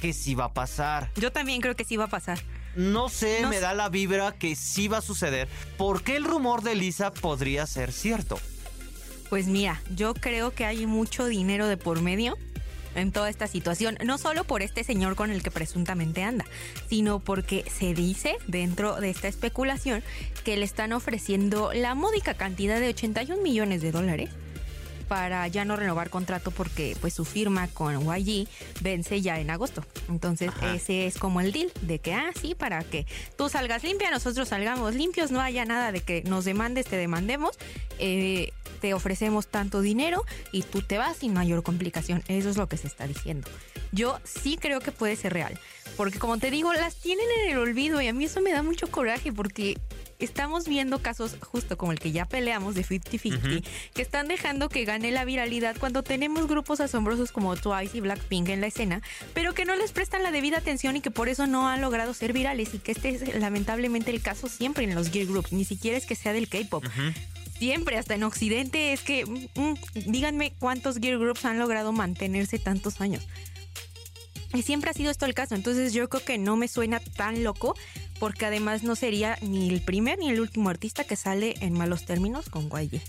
que 0.01 0.13
sí 0.13 0.35
va 0.35 0.47
a 0.47 0.53
pasar. 0.55 1.11
Yo 1.17 1.31
también 1.31 1.61
creo 1.61 1.77
que 1.77 1.85
sí 1.85 1.97
va 1.97 2.05
a 2.05 2.09
pasar. 2.09 2.39
No 2.77 3.09
sé, 3.09 3.41
No 3.43 3.49
me 3.51 3.57
sé. 3.57 3.61
da 3.63 3.75
la 3.75 3.89
vibra 3.89 4.33
que 4.33 4.55
sí 4.57 4.89
va 4.89 4.99
a 4.99 5.03
suceder. 5.03 5.49
¿Por 5.77 6.03
qué 6.03 6.17
el 6.17 6.25
rumor 6.25 6.63
de 6.63 6.75
Lisa 6.75 7.11
podría 7.13 7.67
ser 7.67 7.93
cierto? 7.93 8.39
Pues 9.29 9.47
mira, 9.47 9.81
yo 9.95 10.15
creo 10.15 10.53
que 10.53 10.65
hay 10.65 10.87
mucho 10.87 11.27
dinero 11.27 11.67
de 11.69 11.77
por 11.77 12.01
medio 12.03 12.37
en 12.97 13.13
toda 13.13 13.31
esta 13.31 13.47
situación, 13.47 13.97
no 14.05 14.19
solo 14.19 14.43
por 14.43 14.63
este 14.63 14.83
señor 14.83 15.15
con 15.15 15.31
el 15.31 15.45
que 15.45 15.53
presuntamente 15.53 16.25
anda, 16.25 16.45
sino 16.89 17.21
porque 17.21 17.65
se 17.79 17.95
dice 17.95 18.37
dentro 18.49 18.97
de 19.01 19.11
esta 19.11 19.29
especulación 19.29 20.03
que 20.45 20.57
le 20.57 20.65
están 20.65 20.93
ofreciendo 20.93 21.71
la 21.73 21.95
módica 21.95 22.35
cantidad 22.35 22.81
de 22.81 22.89
81 22.89 23.41
millones 23.43 23.81
de 23.83 23.93
dólares 23.93 24.31
para 25.11 25.49
ya 25.49 25.65
no 25.65 25.75
renovar 25.75 26.09
contrato 26.09 26.53
porque 26.53 26.97
pues 27.01 27.15
su 27.15 27.25
firma 27.25 27.67
con 27.67 28.01
YG 28.01 28.47
vence 28.81 29.21
ya 29.21 29.41
en 29.41 29.51
agosto. 29.51 29.85
Entonces 30.09 30.51
Ajá. 30.51 30.73
ese 30.73 31.09
es 31.09 31.19
como 31.19 31.41
el 31.41 31.51
deal 31.51 31.73
de 31.81 31.99
que, 31.99 32.15
ah, 32.15 32.31
sí, 32.41 32.55
para 32.55 32.85
que 32.85 33.07
tú 33.37 33.49
salgas 33.49 33.83
limpia, 33.83 34.13
nosotros 34.13 34.47
salgamos 34.47 34.95
limpios, 34.95 35.33
no 35.33 35.41
haya 35.41 35.65
nada 35.65 35.91
de 35.91 35.99
que 36.01 36.23
nos 36.23 36.45
demandes, 36.45 36.87
te 36.87 36.97
demandemos, 36.97 37.59
eh, 37.99 38.53
te 38.81 38.95
ofrecemos 38.95 39.49
tanto 39.49 39.81
dinero 39.81 40.25
y 40.53 40.63
tú 40.63 40.81
te 40.81 40.97
vas 40.97 41.17
sin 41.17 41.35
mayor 41.35 41.65
complicación. 41.65 42.23
Eso 42.29 42.49
es 42.49 42.57
lo 42.57 42.69
que 42.69 42.77
se 42.77 42.87
está 42.87 43.09
diciendo. 43.09 43.51
Yo 43.91 44.21
sí 44.23 44.59
creo 44.61 44.79
que 44.79 44.93
puede 44.93 45.17
ser 45.17 45.33
real, 45.33 45.59
porque 45.97 46.21
como 46.21 46.39
te 46.39 46.53
digo, 46.53 46.73
las 46.73 46.95
tienen 46.95 47.27
en 47.43 47.51
el 47.51 47.59
olvido 47.59 48.01
y 48.01 48.07
a 48.07 48.13
mí 48.13 48.27
eso 48.27 48.41
me 48.43 48.53
da 48.53 48.63
mucho 48.63 48.87
coraje 48.87 49.33
porque 49.33 49.77
estamos 50.21 50.67
viendo 50.67 51.01
casos 51.01 51.37
justo 51.41 51.77
como 51.77 51.93
el 51.93 51.99
que 51.99 52.13
ya 52.13 52.25
peleamos 52.25 52.75
de 52.75 52.85
50-50, 52.85 53.65
que 53.95 54.03
están 54.03 54.29
dejando 54.29 54.69
que 54.69 54.85
gane 54.85 55.11
la 55.11 55.25
viralidad 55.25 55.77
cuando 55.79 56.03
tenemos 56.03 56.47
grupos 56.47 56.81
asombrosos 56.81 57.33
como 57.33 57.57
Twice 57.57 57.97
y 57.97 58.01
Blackpink 58.01 58.49
en 58.49 58.61
la 58.61 58.69
escena, 58.69 59.03
pero 59.35 59.55
que 59.55 59.65
no 59.65 59.75
les 59.77 59.93
prestan 59.93 60.23
la 60.23 60.31
debida 60.31 60.59
atención 60.59 60.97
y 60.97 61.01
que 61.01 61.11
por 61.11 61.29
eso 61.29 61.47
no 61.47 61.69
han 61.69 61.81
logrado 61.81 62.15
ser 62.15 62.33
virales 62.33 62.75
y 62.75 62.79
que 62.79 62.93
este 62.93 63.09
es 63.11 63.35
lamentablemente 63.41 64.11
el 64.11 64.23
caso 64.23 64.49
siempre 64.49 64.85
en 64.85 64.95
los 64.95 65.11
gear 65.11 65.27
groups, 65.27 65.53
ni 65.53 65.65
siquiera 65.65 65.97
es 65.97 66.07
que 66.07 66.15
sea 66.15 66.33
del 66.33 66.49
K-pop. 66.49 66.85
Siempre, 67.59 67.99
hasta 67.99 68.15
en 68.15 68.23
Occidente, 68.23 68.95
es 68.95 69.03
que, 69.03 69.27
mm, 69.27 69.61
mm, 69.61 69.75
díganme 70.07 70.55
cuántos 70.59 70.99
gear 70.99 71.19
groups 71.19 71.45
han 71.45 71.59
logrado 71.59 71.93
mantenerse 71.93 72.59
tantos 72.59 73.03
años. 73.03 73.27
Y 74.55 74.63
siempre 74.63 74.91
ha 74.91 74.95
sido 74.95 75.11
esto 75.11 75.27
el 75.27 75.35
caso, 75.35 75.55
entonces 75.55 75.93
yo 75.93 76.09
creo 76.09 76.25
que 76.25 76.39
no 76.39 76.57
me 76.57 76.69
suena 76.69 77.01
tan 77.01 77.45
loco, 77.45 77.77
porque 78.21 78.47
además 78.47 78.85
no 78.85 78.95
sería 78.95 79.37
ni 79.41 79.71
el 79.71 79.83
primer 79.83 80.19
ni 80.19 80.31
el 80.31 80.41
último 80.41 80.69
artista 80.69 81.03
que 81.03 81.17
sale 81.17 81.55
en 81.61 81.73
malos 81.73 82.05
términos 82.05 82.51
con 82.51 82.69
YG. 82.69 83.01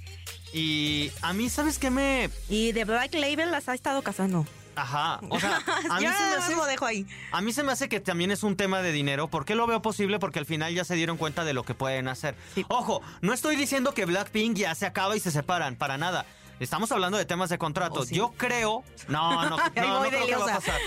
Y 0.53 1.11
a 1.21 1.33
mí, 1.33 1.49
¿sabes 1.49 1.77
qué 1.77 1.91
me...? 1.91 2.29
Y 2.49 2.71
de 2.71 2.85
Black 2.85 3.13
Label 3.13 3.51
las 3.51 3.69
ha 3.69 3.73
estado 3.73 4.01
casando. 4.01 4.47
Ajá, 4.73 5.19
o 5.29 5.37
sea, 5.37 5.57
a 5.89 5.99
mí 5.99 6.07
se 6.07 6.23
me 6.23 6.35
hace... 6.37 6.55
lo 6.55 6.65
dejo 6.65 6.85
ahí. 6.85 7.05
A 7.31 7.41
mí 7.41 7.51
se 7.51 7.61
me 7.61 7.73
hace 7.73 7.89
que 7.89 7.99
también 7.99 8.31
es 8.31 8.41
un 8.43 8.55
tema 8.55 8.81
de 8.81 8.93
dinero. 8.93 9.27
¿Por 9.27 9.43
qué 9.43 9.53
lo 9.53 9.67
veo 9.67 9.81
posible? 9.81 10.17
Porque 10.17 10.39
al 10.39 10.45
final 10.45 10.73
ya 10.73 10.85
se 10.85 10.95
dieron 10.95 11.17
cuenta 11.17 11.43
de 11.43 11.53
lo 11.53 11.63
que 11.63 11.75
pueden 11.75 12.07
hacer. 12.07 12.35
Sí. 12.55 12.65
Ojo, 12.69 13.01
no 13.19 13.33
estoy 13.33 13.57
diciendo 13.57 13.93
que 13.93 14.05
Blackpink 14.05 14.55
ya 14.55 14.73
se 14.75 14.85
acaba 14.85 15.15
y 15.15 15.19
se 15.19 15.29
separan, 15.29 15.75
para 15.75 15.97
nada. 15.97 16.25
Estamos 16.61 16.91
hablando 16.91 17.17
de 17.17 17.25
temas 17.25 17.49
de 17.49 17.57
contrato. 17.57 18.01
Oh, 18.01 18.05
sí. 18.05 18.15
Yo 18.15 18.33
creo... 18.37 18.83
No, 19.09 19.49
no, 19.49 19.57
no, 19.75 20.03
no 20.03 20.09
creo 20.09 20.25
que 20.25 20.35
va 20.35 20.53
a 20.53 20.55
pasar. 20.55 20.79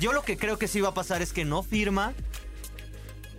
Yo 0.00 0.12
lo 0.12 0.22
que 0.22 0.36
creo 0.36 0.58
que 0.58 0.66
sí 0.66 0.80
va 0.80 0.88
a 0.88 0.94
pasar 0.94 1.22
es 1.22 1.32
que 1.32 1.44
no 1.44 1.62
firma 1.62 2.14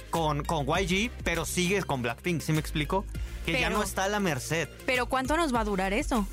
con, 0.09 0.43
con 0.43 0.65
YG, 0.65 1.11
pero 1.23 1.45
sigue 1.45 1.81
con 1.83 2.01
Blackpink, 2.01 2.41
¿sí 2.41 2.51
me 2.51 2.59
explico? 2.59 3.05
Que 3.45 3.59
ya 3.59 3.69
no 3.69 3.81
está 3.83 4.05
a 4.05 4.09
la 4.09 4.19
merced. 4.19 4.67
Pero 4.85 5.07
¿cuánto 5.07 5.37
nos 5.37 5.53
va 5.53 5.61
a 5.61 5.63
durar 5.63 5.93
eso? 5.93 6.27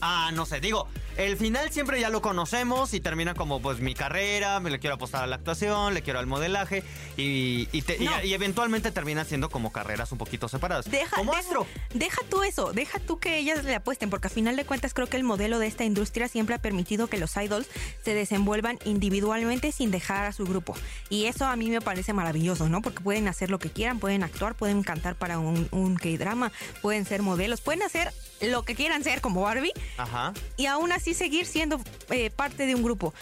Ah, 0.00 0.30
no 0.32 0.46
sé, 0.46 0.60
digo, 0.60 0.88
el 1.26 1.36
final 1.36 1.70
siempre 1.70 2.00
ya 2.00 2.08
lo 2.08 2.22
conocemos 2.22 2.94
y 2.94 3.00
termina 3.00 3.34
como 3.34 3.60
pues 3.60 3.80
mi 3.80 3.94
carrera, 3.94 4.58
me 4.60 4.70
le 4.70 4.78
quiero 4.78 4.94
apostar 4.96 5.22
a 5.22 5.26
la 5.26 5.36
actuación, 5.36 5.92
le 5.94 6.02
quiero 6.02 6.18
al 6.18 6.26
modelaje 6.26 6.82
y, 7.16 7.68
y 7.72 7.82
te- 7.82 7.96
y- 8.02 8.04
No. 8.06 8.22
y 8.24 8.32
eventualmente 8.34 8.90
termina 8.90 9.24
siendo 9.24 9.50
como 9.50 9.70
carreras 9.72 10.12
un 10.12 10.18
poquito 10.18 10.48
separadas. 10.48 10.90
Deja, 10.90 11.16
como 11.16 11.32
deja- 11.32 11.40
Astro. 11.42 11.66
deja 11.94 12.18
tú 12.30 12.42
eso, 12.42 12.72
deja 12.72 12.98
tú 13.00 13.18
que 13.18 13.38
ellas 13.38 13.64
le 13.64 13.74
apuesten, 13.74 14.08
porque 14.10 14.28
a 14.28 14.30
final 14.30 14.56
de 14.56 14.64
cuentas 14.64 14.94
creo 14.94 15.08
que 15.08 15.16
el 15.16 15.24
modelo 15.24 15.58
de 15.58 15.66
esta 15.66 15.84
industria 15.84 16.28
siempre 16.28 16.54
ha 16.54 16.58
permitido 16.58 17.06
que 17.08 17.18
los 17.18 17.36
idols 17.36 17.66
se 18.04 18.14
desenvuelvan 18.14 18.78
individualmente 18.84 19.72
sin 19.72 19.90
dejar 19.90 20.24
a 20.26 20.32
su 20.32 20.44
grupo. 20.46 20.74
Y 21.08 21.26
eso 21.26 21.44
a 21.46 21.56
mí 21.56 21.70
me 21.70 21.80
parece 21.80 22.12
maravilloso, 22.12 22.68
¿no? 22.68 22.80
Porque 22.82 23.00
pueden 23.00 23.28
hacer 23.28 23.50
lo 23.50 23.58
que 23.58 23.70
quieran, 23.70 23.98
pueden 23.98 24.22
actuar, 24.22 24.54
pueden 24.54 24.82
cantar 24.82 25.14
para 25.16 25.38
un, 25.38 25.68
un 25.70 25.96
K-drama, 25.96 26.52
pueden 26.82 27.04
ser 27.04 27.22
modelos, 27.22 27.60
pueden 27.60 27.82
hacer 27.82 28.12
lo 28.40 28.62
que 28.64 28.74
quieran 28.74 29.02
ser 29.04 29.20
como 29.20 29.42
Barbie 29.42 29.72
Ajá. 29.98 30.32
y 30.56 30.66
aún 30.66 30.92
así 30.92 31.14
seguir 31.14 31.46
siendo 31.46 31.80
eh, 32.10 32.30
parte 32.30 32.66
de 32.66 32.74
un 32.74 32.82
grupo. 32.82 33.14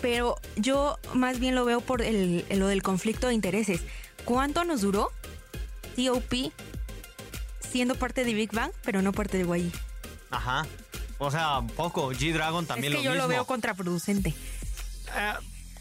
Pero 0.00 0.36
yo 0.56 0.96
más 1.14 1.40
bien 1.40 1.54
lo 1.54 1.64
veo 1.64 1.80
por 1.80 2.02
el, 2.02 2.44
lo 2.50 2.68
del 2.68 2.82
conflicto 2.82 3.28
de 3.28 3.34
intereses. 3.34 3.80
¿Cuánto 4.24 4.64
nos 4.64 4.80
duró 4.82 5.10
TOP 5.96 6.52
siendo 7.60 7.94
parte 7.96 8.24
de 8.24 8.34
Big 8.34 8.52
Bang, 8.52 8.70
pero 8.84 9.02
no 9.02 9.12
parte 9.12 9.38
de 9.38 9.44
YG? 9.44 9.72
Ajá. 10.30 10.66
O 11.18 11.30
sea, 11.30 11.62
poco. 11.76 12.12
G-Dragon 12.12 12.66
también 12.66 12.92
es 12.92 13.00
que 13.00 13.04
lo 13.06 13.14
yo 13.14 13.20
lo 13.20 13.26
veo 13.28 13.44
contraproducente. 13.44 14.30
Eh, 15.16 15.32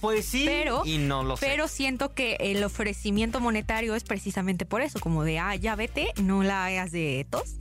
pues 0.02 0.26
sí, 0.26 0.44
Pero, 0.46 0.84
y 0.86 0.98
no 1.00 1.24
lo 1.24 1.38
sé. 1.38 1.46
pero 1.46 1.68
siento 1.68 2.14
que 2.14 2.38
el 2.40 2.64
ofrecimiento 2.64 3.40
monetario 3.40 3.96
es 3.96 4.04
precisamente 4.04 4.66
por 4.66 4.82
eso, 4.82 5.00
como 5.00 5.24
de, 5.24 5.40
ah, 5.40 5.56
ya 5.56 5.76
vete, 5.76 6.14
no 6.22 6.44
la 6.44 6.66
hagas 6.66 6.92
de 6.92 7.26
tos. 7.30 7.56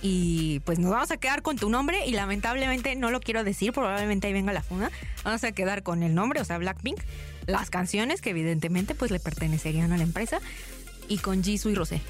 Y 0.00 0.60
pues 0.60 0.78
nos 0.78 0.90
vamos 0.92 1.10
a 1.10 1.16
quedar 1.16 1.42
con 1.42 1.56
tu 1.56 1.68
nombre 1.70 2.06
y 2.06 2.12
lamentablemente 2.12 2.94
no 2.94 3.10
lo 3.10 3.20
quiero 3.20 3.42
decir, 3.42 3.72
probablemente 3.72 4.28
ahí 4.28 4.32
venga 4.32 4.52
la 4.52 4.62
funa. 4.62 4.90
Vamos 5.24 5.42
a 5.44 5.52
quedar 5.52 5.82
con 5.82 6.02
el 6.02 6.14
nombre, 6.14 6.40
o 6.40 6.44
sea, 6.44 6.56
Blackpink, 6.58 7.00
las 7.46 7.68
canciones 7.70 8.20
que 8.20 8.30
evidentemente 8.30 8.94
pues 8.94 9.10
le 9.10 9.18
pertenecerían 9.18 9.92
a 9.92 9.96
la 9.96 10.04
empresa 10.04 10.38
y 11.08 11.18
con 11.18 11.42
Jisoo 11.42 11.70
y 11.72 11.74
Rosé. 11.74 12.00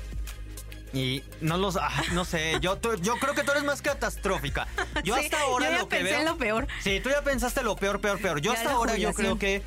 Y 0.92 1.22
no 1.42 1.56
los, 1.58 1.76
ah, 1.76 1.90
no 2.12 2.24
sé, 2.24 2.54
yo, 2.60 2.76
tú- 2.76 2.96
yo 3.02 3.16
creo 3.18 3.34
que 3.34 3.42
tú 3.42 3.50
eres 3.52 3.64
más 3.64 3.82
catastrófica. 3.82 4.66
Yo 5.04 5.16
Sí, 5.16 5.24
hasta 5.24 5.40
ahora 5.42 5.66
yo 5.66 5.72
ya 5.72 5.78
lo 5.78 5.88
que 5.88 5.96
pensé 5.96 6.10
veo. 6.12 6.20
en 6.20 6.26
lo 6.26 6.38
peor. 6.38 6.66
Sí, 6.82 7.00
tú 7.02 7.10
ya 7.10 7.22
pensaste 7.22 7.62
lo 7.62 7.76
peor, 7.76 8.00
peor, 8.00 8.18
peor. 8.20 8.40
Yo 8.40 8.52
Ya 8.52 8.58
hasta 8.58 8.72
ahora 8.72 8.96
yo 8.96 9.12
creo 9.12 9.38
que. 9.38 9.62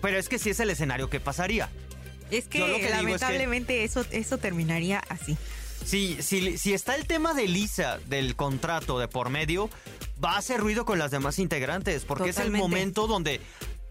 Pero 0.00 0.18
es 0.18 0.28
que 0.28 0.38
sí 0.38 0.50
es 0.50 0.60
el 0.60 0.70
escenario 0.70 1.10
que 1.10 1.18
pasaría. 1.20 1.68
Que, 2.30 2.40
que 2.42 2.76
es 2.76 2.82
que- 2.86 2.90
lamentablemente 2.90 3.82
eso, 3.84 4.04
eso 4.12 4.38
terminaría 4.38 5.02
así. 5.08 5.36
Si, 5.84 6.22
si, 6.22 6.56
si 6.58 6.72
está 6.72 6.94
el 6.94 7.06
tema 7.06 7.34
de 7.34 7.48
Lisa 7.48 7.98
del 8.06 8.36
contrato 8.36 8.98
de 8.98 9.08
por 9.08 9.30
medio, 9.30 9.68
va 10.24 10.32
a 10.34 10.38
hacer 10.38 10.60
ruido 10.60 10.84
con 10.84 10.98
las 10.98 11.10
demás 11.10 11.38
integrantes, 11.38 12.04
porque 12.04 12.30
es 12.30 12.38
el 12.38 12.50
momento 12.50 13.06
donde 13.06 13.40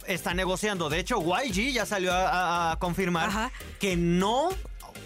está 0.08 0.34
negociando. 0.34 0.90
De 0.90 1.00
hecho, 1.00 1.20
YG 1.22 1.74
ya 1.74 1.86
salió 1.86 2.12
a, 2.14 2.30
a- 2.30 2.72
a 2.72 2.80
confirmar 2.80 3.30
Ajá. 3.30 3.52
que 3.80 3.96
no, 3.98 4.50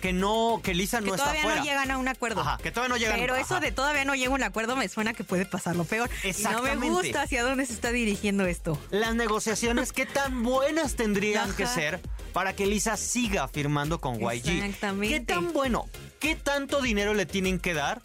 que 0.02 0.14
no, 0.14 0.62
que 0.64 0.74
Lisa 0.74 1.00
Que 1.00 1.08
no 1.08 1.16
está 1.16 1.24
todavía 1.26 1.42
fuera. 1.44 1.60
no 1.60 1.66
llegan 1.66 1.92
a 1.92 1.98
un 1.98 2.08
acuerdo. 2.08 2.42
Ajá, 2.42 2.58
que 2.62 2.72
todavía 2.72 2.90
no 2.96 2.98
llegan. 2.98 3.20
Pero 3.20 3.36
eso 3.36 3.60
de 3.60 3.72
todavía 3.72 4.06
no 4.06 4.16
llega 4.16 4.32
a 4.32 4.36
un 4.36 4.44
acuerdo 4.44 4.76
me 4.76 4.88
suena 4.88 5.14
que 5.14 5.24
puede 5.26 5.46
pasar 5.46 5.76
lo 5.76 5.84
peor. 5.84 6.10
Y 6.24 6.28
no 6.28 6.30
Exactamente. 6.30 6.78
me 6.78 6.90
gusta 6.92 7.24
hacia 7.24 7.44
dónde 7.44 7.66
se 7.66 7.74
está 7.74 7.92
dirigiendo 7.92 8.46
esto. 8.46 8.80
Las 8.92 9.16
negociaciones, 9.16 9.92
¿qué 9.92 10.06
tan 10.06 10.44
buenas 10.44 10.96
tendrían 10.96 11.50
Ajá. 11.50 11.58
que 11.58 11.68
ser 11.68 12.00
para 12.32 12.54
que 12.56 12.66
Lisa 12.68 12.96
siga 12.96 13.48
firmando 13.48 14.00
con 14.00 14.20
YG? 14.20 14.48
Exactamente. 14.50 15.20
¿Qué 15.20 15.26
tan 15.26 15.52
bueno? 15.52 15.88
¿Qué 16.20 16.36
tanto 16.36 16.82
dinero 16.82 17.14
le 17.14 17.26
tienen 17.26 17.60
que 17.60 17.74
dar? 17.74 18.02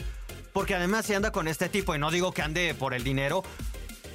Porque 0.52 0.74
además 0.74 1.06
si 1.06 1.14
anda 1.14 1.32
con 1.32 1.48
este 1.48 1.68
tipo, 1.68 1.94
y 1.94 1.98
no 1.98 2.10
digo 2.10 2.32
que 2.32 2.42
ande 2.42 2.74
por 2.74 2.94
el 2.94 3.04
dinero, 3.04 3.42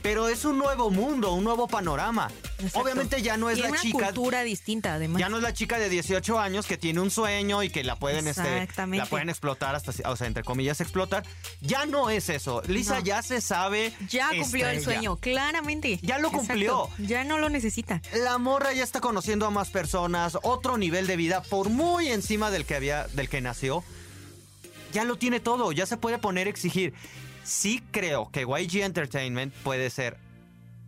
pero 0.06 0.30
es 0.30 0.46
un 0.46 0.60
nuevo 0.60 0.92
mundo, 0.92 1.34
un 1.34 1.44
nuevo 1.44 1.68
panorama. 1.68 2.30
Exacto. 2.60 2.80
Obviamente 2.80 3.24
ya 3.24 3.38
no 3.38 3.50
es 3.50 3.58
Y 3.58 3.62
la 3.64 3.70
una 3.70 3.82
chica... 3.82 4.06
cultura 4.06 4.44
distinta, 4.44 4.94
además. 4.94 5.20
Ya 5.20 5.30
no 5.30 5.38
es 5.38 5.42
la 5.42 5.52
chica 5.52 5.80
de 5.80 5.90
18 5.90 6.40
años 6.40 6.68
que 6.68 6.78
tiene 6.78 7.00
un 7.02 7.10
sueño 7.10 7.64
y 7.64 7.72
que 7.72 7.84
la 7.84 7.96
pueden, 7.96 8.28
este, 8.28 8.68
la 8.92 9.06
pueden 9.08 9.30
explotar 9.30 9.74
hasta, 9.74 9.92
o 10.08 10.16
sea, 10.16 10.28
entre 10.28 10.44
comillas, 10.44 10.80
explotar. 10.80 11.26
Ya 11.60 11.88
no 11.88 12.12
es 12.12 12.30
eso. 12.30 12.62
Lisa 12.68 13.00
No. 13.00 13.04
ya 13.04 13.24
se 13.24 13.42
sabe. 13.42 13.94
Ya 14.08 14.30
cumplió 14.30 14.70
el 14.70 14.78
estrella. 14.78 15.00
sueño, 15.00 15.16
claramente. 15.16 15.98
Ya 16.04 16.20
lo 16.20 16.28
Exacto. 16.28 16.48
cumplió. 16.50 16.90
Ya 17.00 17.24
no 17.24 17.40
lo 17.40 17.50
necesita. 17.50 18.00
La 18.14 18.38
morra 18.38 18.74
ya 18.74 18.84
está 18.84 19.02
conociendo 19.02 19.48
a 19.48 19.50
más 19.50 19.72
personas, 19.72 20.38
otro 20.44 20.78
nivel 20.78 21.08
de 21.08 21.16
vida 21.16 21.42
por 21.42 21.70
muy 21.70 22.10
encima 22.10 22.52
del 22.52 22.66
que 22.66 22.76
había, 22.76 23.08
del 23.08 23.28
que 23.28 23.42
nació. 23.42 23.84
Ya 24.94 25.04
lo 25.04 25.18
tiene 25.18 25.40
todo, 25.40 25.72
ya 25.72 25.88
se 25.88 25.98
puede 25.98 26.20
poner 26.20 26.46
a 26.46 26.52
exigir. 26.52 26.94
Sí 27.46 27.82
creo 27.92 28.30
que 28.32 28.42
YG 28.42 28.82
Entertainment 28.84 29.54
puede 29.64 29.90
ser. 29.90 30.18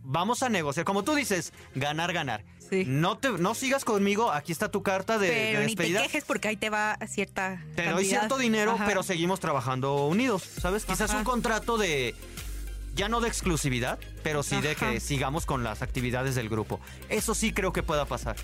Vamos 0.02 0.42
a 0.42 0.48
negociar, 0.48 0.84
como 0.84 1.04
tú 1.04 1.14
dices, 1.14 1.52
ganar, 1.74 2.12
ganar. 2.12 2.44
Sí. 2.68 2.84
No 2.86 3.16
te, 3.16 3.30
no 3.30 3.54
sigas 3.54 3.84
conmigo, 3.84 4.30
aquí 4.32 4.52
está 4.52 4.70
tu 4.70 4.82
carta 4.82 5.18
de, 5.18 5.28
de 5.28 5.34
Pero 5.52 5.60
ni 5.60 5.74
te 5.74 5.82
despedida. 5.84 6.02
quejes 6.02 6.24
porque 6.24 6.48
ahí 6.48 6.56
te 6.56 6.68
va 6.68 6.98
cierta. 7.06 7.62
Te 7.74 7.82
doy 7.84 7.92
cantidad. 7.94 8.08
cierto 8.20 8.36
dinero, 8.38 8.72
Ajá. 8.72 8.84
pero 8.86 9.02
seguimos 9.02 9.40
trabajando 9.40 10.06
unidos, 10.06 10.42
¿sabes? 10.42 10.84
Quizás 10.84 11.14
un 11.14 11.24
contrato 11.24 11.78
de 11.78 12.14
ya 12.94 13.08
no 13.08 13.20
de 13.20 13.28
exclusividad, 13.28 13.98
pero 14.22 14.42
sí 14.42 14.60
de 14.60 14.74
que 14.76 14.98
sigamos 15.00 15.46
con 15.46 15.62
las 15.64 15.80
actividades 15.82 16.34
del 16.34 16.48
grupo. 16.48 16.80
Eso 17.08 17.34
sí 17.34 17.52
creo 17.52 17.72
que 17.72 17.82
pueda 17.82 18.04
pasar. 18.06 18.36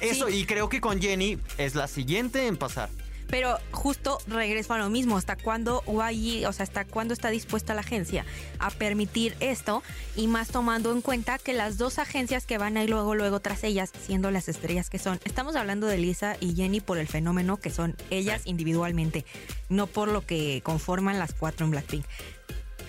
Eso, 0.00 0.28
Sí. 0.28 0.36
y 0.38 0.44
creo 0.46 0.68
que 0.68 0.80
con 0.80 1.00
Jenny 1.00 1.38
es 1.58 1.74
la 1.74 1.86
siguiente 1.88 2.46
en 2.46 2.56
pasar. 2.56 2.88
Pero 3.30 3.58
justo 3.70 4.18
regreso 4.26 4.74
a 4.74 4.78
lo 4.78 4.90
mismo, 4.90 5.16
¿hasta 5.16 5.36
cuándo 5.36 5.82
YG, 5.86 6.46
o 6.48 6.52
sea, 6.52 6.64
hasta 6.64 6.84
cuándo 6.84 7.14
está 7.14 7.30
dispuesta 7.30 7.74
la 7.74 7.80
agencia 7.80 8.24
a 8.58 8.70
permitir 8.70 9.36
esto? 9.40 9.82
Y 10.16 10.26
más 10.26 10.48
tomando 10.48 10.92
en 10.92 11.00
cuenta 11.00 11.38
que 11.38 11.52
las 11.52 11.78
dos 11.78 11.98
agencias 11.98 12.44
que 12.44 12.58
van 12.58 12.76
a 12.76 12.82
ir 12.82 12.90
luego, 12.90 13.14
luego 13.14 13.40
tras 13.40 13.62
ellas, 13.64 13.92
siendo 14.06 14.30
las 14.30 14.48
estrellas 14.48 14.90
que 14.90 14.98
son, 14.98 15.20
estamos 15.24 15.56
hablando 15.56 15.86
de 15.86 15.98
Lisa 15.98 16.36
y 16.40 16.54
Jenny 16.54 16.80
por 16.80 16.98
el 16.98 17.06
fenómeno 17.06 17.58
que 17.58 17.70
son 17.70 17.96
ellas 18.10 18.42
individualmente, 18.46 19.24
no 19.68 19.86
por 19.86 20.08
lo 20.08 20.26
que 20.26 20.60
conforman 20.64 21.18
las 21.18 21.32
cuatro 21.32 21.64
en 21.64 21.70
Blackpink. 21.70 22.04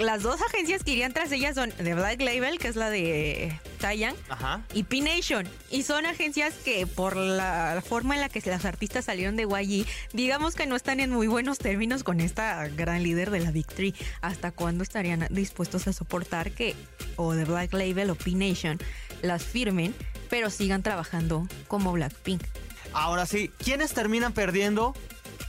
Las 0.02 0.24
dos 0.24 0.42
agencias 0.42 0.84
que 0.84 0.92
irían 0.92 1.14
tras 1.14 1.32
ellas 1.32 1.54
son 1.54 1.72
The 1.72 1.94
Black 1.94 2.22
Label, 2.22 2.58
que 2.58 2.68
es 2.68 2.76
la 2.76 2.90
de 2.90 3.54
Taeyang, 3.80 4.16
Ajá. 4.30 4.62
y 4.74 4.84
P-Nation. 4.84 5.48
Y 5.70 5.84
son 5.84 6.08
agencias 6.08 6.56
que 6.66 6.88
por 6.88 7.16
la, 7.16 7.84
forma 7.88 8.16
en 8.16 8.22
la 8.22 8.30
que 8.30 8.42
los 8.50 8.66
artistas 8.66 9.06
salieron 9.06 9.36
de 9.36 9.44
YG, 9.44 9.86
digamos 10.14 10.56
que 10.56 10.66
no 10.66 10.76
están 10.76 11.00
en 11.02 11.12
muy 11.12 11.28
buenos 11.28 11.60
términos 11.60 12.04
con 12.04 12.20
esta 12.20 12.68
gran 12.70 13.04
líder 13.04 13.30
de 13.30 13.42
la 13.42 13.52
Big 13.52 13.68
Three. 13.68 13.94
¿Hasta 14.22 14.52
cuándo 14.52 14.84
estarían 14.84 15.28
dispuestos 15.30 15.88
a 15.88 15.94
soportar 15.94 16.52
que 16.52 16.76
o 17.16 17.36
The 17.36 17.46
Black 17.46 17.72
Label 17.74 18.10
o 18.10 18.16
P-Nation 18.16 18.80
las 19.22 19.44
firmen, 19.44 19.94
pero 20.32 20.50
sigan 20.50 20.82
trabajando 20.82 21.48
como 21.68 21.92
Blackpink? 21.92 22.42
Ahora 22.94 23.28
sí, 23.28 23.52
¿quiénes 23.64 23.94
terminan 23.94 24.34
perdiendo? 24.34 24.96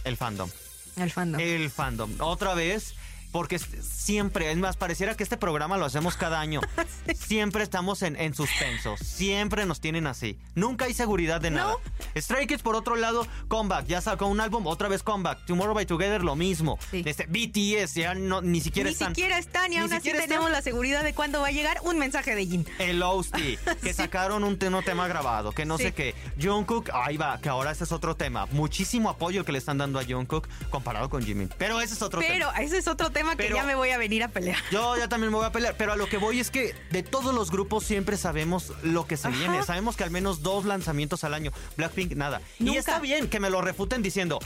El 0.04 0.18
fandom. 0.18 0.50
El 0.97 1.11
fandom. 1.11 1.40
El 1.40 1.71
fandom. 1.71 2.11
Otra 2.21 2.54
vez, 2.54 2.94
porque 3.32 3.58
siempre, 3.58 4.50
es 4.50 4.58
más, 4.58 4.76
pareciera 4.76 5.16
que 5.16 5.22
este 5.22 5.36
programa 5.38 5.78
lo 5.78 5.86
hacemos 5.86 6.16
cada 6.16 6.38
año. 6.38 6.60
Siempre 7.16 7.62
estamos 7.62 8.02
en, 8.02 8.14
en 8.16 8.34
suspenso. 8.34 8.96
Siempre 8.98 9.64
nos 9.64 9.80
tienen 9.80 10.06
así. 10.06 10.38
Nunca 10.54 10.84
hay 10.84 10.92
seguridad 10.94 11.40
de 11.40 11.50
nada. 11.50 11.76
Stray 12.14 12.46
Kids, 12.46 12.62
por 12.62 12.76
otro 12.76 12.96
lado, 12.96 13.26
comeback. 13.48 13.86
Ya 13.86 14.00
sacó 14.02 14.26
un 14.26 14.40
álbum, 14.40 14.66
otra 14.66 14.88
vez 14.88 15.02
comeback. 15.02 15.46
Tomorrow 15.46 15.74
by 15.74 15.86
Together, 15.86 16.22
lo 16.22 16.36
mismo. 16.36 16.78
Sí. 16.90 17.02
Este, 17.06 17.26
BTS, 17.26 17.94
ya 17.94 18.14
no, 18.14 18.42
ni 18.42 18.60
siquiera 18.60 18.88
Ni 18.88 18.92
están. 18.92 19.14
siquiera 19.14 19.38
están 19.38 19.72
y 19.72 19.76
Ni 19.76 19.80
aún 19.80 19.92
así 19.92 20.10
están. 20.10 20.26
tenemos 20.28 20.50
la 20.50 20.60
seguridad 20.60 21.02
de 21.02 21.14
cuándo 21.14 21.40
va 21.40 21.48
a 21.48 21.52
llegar 21.52 21.78
un 21.84 21.98
mensaje 21.98 22.34
de 22.34 22.46
Jin. 22.46 22.66
El 22.78 23.02
Ousty, 23.02 23.56
que 23.82 23.94
sacaron 23.94 24.44
un, 24.44 24.58
un 24.62 24.84
tema 24.84 25.08
grabado, 25.08 25.52
que 25.52 25.64
no 25.64 25.78
sé 25.78 25.92
qué. 25.92 26.14
Jungkook, 26.40 26.90
ahí 26.92 27.16
va, 27.16 27.40
que 27.40 27.48
ahora 27.48 27.70
ese 27.70 27.84
es 27.84 27.92
otro 27.92 28.14
tema. 28.14 28.46
Muchísimo 28.50 29.08
apoyo 29.08 29.44
que 29.44 29.52
le 29.52 29.58
están 29.58 29.78
dando 29.78 29.98
a 29.98 30.04
Jungkook 30.04 30.46
comparado 30.70 31.08
con 31.08 31.24
Jimin. 31.24 31.48
Pero 31.56 31.80
ese 31.80 31.94
es 31.94 32.02
otro 32.02 32.20
tema. 32.20 32.32
Pero 32.32 32.52
ese 32.64 32.76
es 32.78 32.88
otro 32.88 33.10
tema 33.10 33.22
que 33.31 33.37
Pero- 33.45 33.57
ya 33.57 33.64
me 33.64 33.75
voy 33.75 33.91
a 33.91 33.99
venir 33.99 34.23
a 34.23 34.29
pelear. 34.29 34.59
Yo 34.71 34.97
ya 34.97 35.09
también 35.09 35.31
me 35.33 35.38
voy 35.38 35.47
a 35.47 35.52
pelear, 35.52 35.75
pero 35.79 35.93
a 35.93 35.97
lo 35.97 36.07
que 36.09 36.19
voy 36.19 36.41
es 36.41 36.50
que 36.50 36.75
de 36.91 37.02
todos 37.02 37.35
los 37.35 37.50
grupos 37.50 37.85
siempre 37.85 38.17
sabemos 38.17 38.73
lo 38.83 39.07
que 39.07 39.17
se 39.17 39.29
Ajá. 39.29 39.37
viene. 39.37 39.62
Sabemos 39.62 39.97
que 39.97 40.05
al 40.05 40.11
menos 40.11 40.43
dos 40.43 40.64
lanzamientos 40.64 41.25
al 41.25 41.35
año. 41.35 41.52
Blackpink, 41.76 42.12
nada. 42.12 42.41
Y 42.59 42.64
Nunca. 42.64 42.79
está 42.81 42.99
bien 43.00 43.29
que 43.29 43.41
me 43.41 43.50
lo 43.50 43.61
refuten 43.62 44.02
diciendo, 44.02 44.38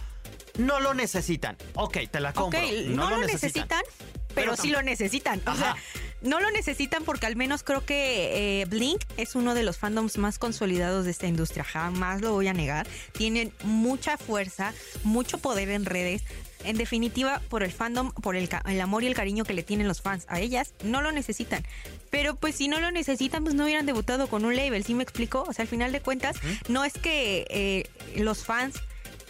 no 0.58 0.80
lo 0.80 0.94
necesitan. 0.94 1.56
Ok, 1.74 1.98
te 2.10 2.20
la 2.20 2.32
compro. 2.32 2.60
Ok, 2.60 2.66
no, 2.88 3.10
lo 3.10 3.18
necesitan, 3.18 3.82
pero, 4.34 4.52
Pero 4.52 4.56
sí 4.56 4.70
lo 4.70 4.82
necesitan. 4.82 5.40
O 5.46 5.54
sea, 5.54 5.76
no 6.22 6.40
lo 6.40 6.50
necesitan 6.50 7.04
porque 7.04 7.26
al 7.26 7.36
menos 7.36 7.62
creo 7.62 7.84
que 7.84 8.60
eh, 8.62 8.64
Blink 8.66 9.02
es 9.16 9.34
uno 9.34 9.54
de 9.54 9.62
los 9.62 9.76
fandoms 9.78 10.16
más 10.18 10.38
consolidados 10.38 11.04
de 11.04 11.10
esta 11.10 11.26
industria. 11.26 11.62
Jamás 11.64 12.20
lo 12.22 12.32
voy 12.32 12.48
a 12.48 12.52
negar. 12.54 12.86
Tienen 13.12 13.52
mucha 13.64 14.16
fuerza, 14.16 14.72
mucho 15.04 15.38
poder 15.38 15.68
en 15.70 15.84
redes. 15.84 16.22
En 16.64 16.76
definitiva, 16.76 17.40
por 17.48 17.62
el 17.62 17.72
fandom, 17.72 18.12
por 18.12 18.36
el, 18.36 18.48
amor 18.80 19.02
y 19.02 19.06
el 19.06 19.14
cariño 19.14 19.44
que 19.44 19.54
le 19.54 19.62
tienen 19.62 19.88
los 19.88 20.02
fans 20.02 20.26
a 20.28 20.40
ellas, 20.40 20.74
no 20.84 21.02
lo 21.02 21.12
necesitan. 21.12 21.64
Pero 22.10 22.36
pues 22.36 22.56
si 22.56 22.68
no 22.68 22.80
lo 22.80 22.90
necesitan, 22.90 23.44
pues 23.44 23.54
no 23.54 23.64
hubieran 23.64 23.86
debutado 23.86 24.26
con 24.26 24.44
un 24.44 24.56
label, 24.56 24.84
¿sí 24.84 24.94
me 24.94 25.02
explico? 25.02 25.44
O 25.46 25.52
sea, 25.52 25.62
al 25.62 25.68
final 25.68 25.92
de 25.92 26.00
cuentas, 26.00 26.36
no 26.68 26.84
es 26.84 26.94
que 26.94 27.46
eh, 27.50 27.84
los 28.16 28.44
fans 28.44 28.76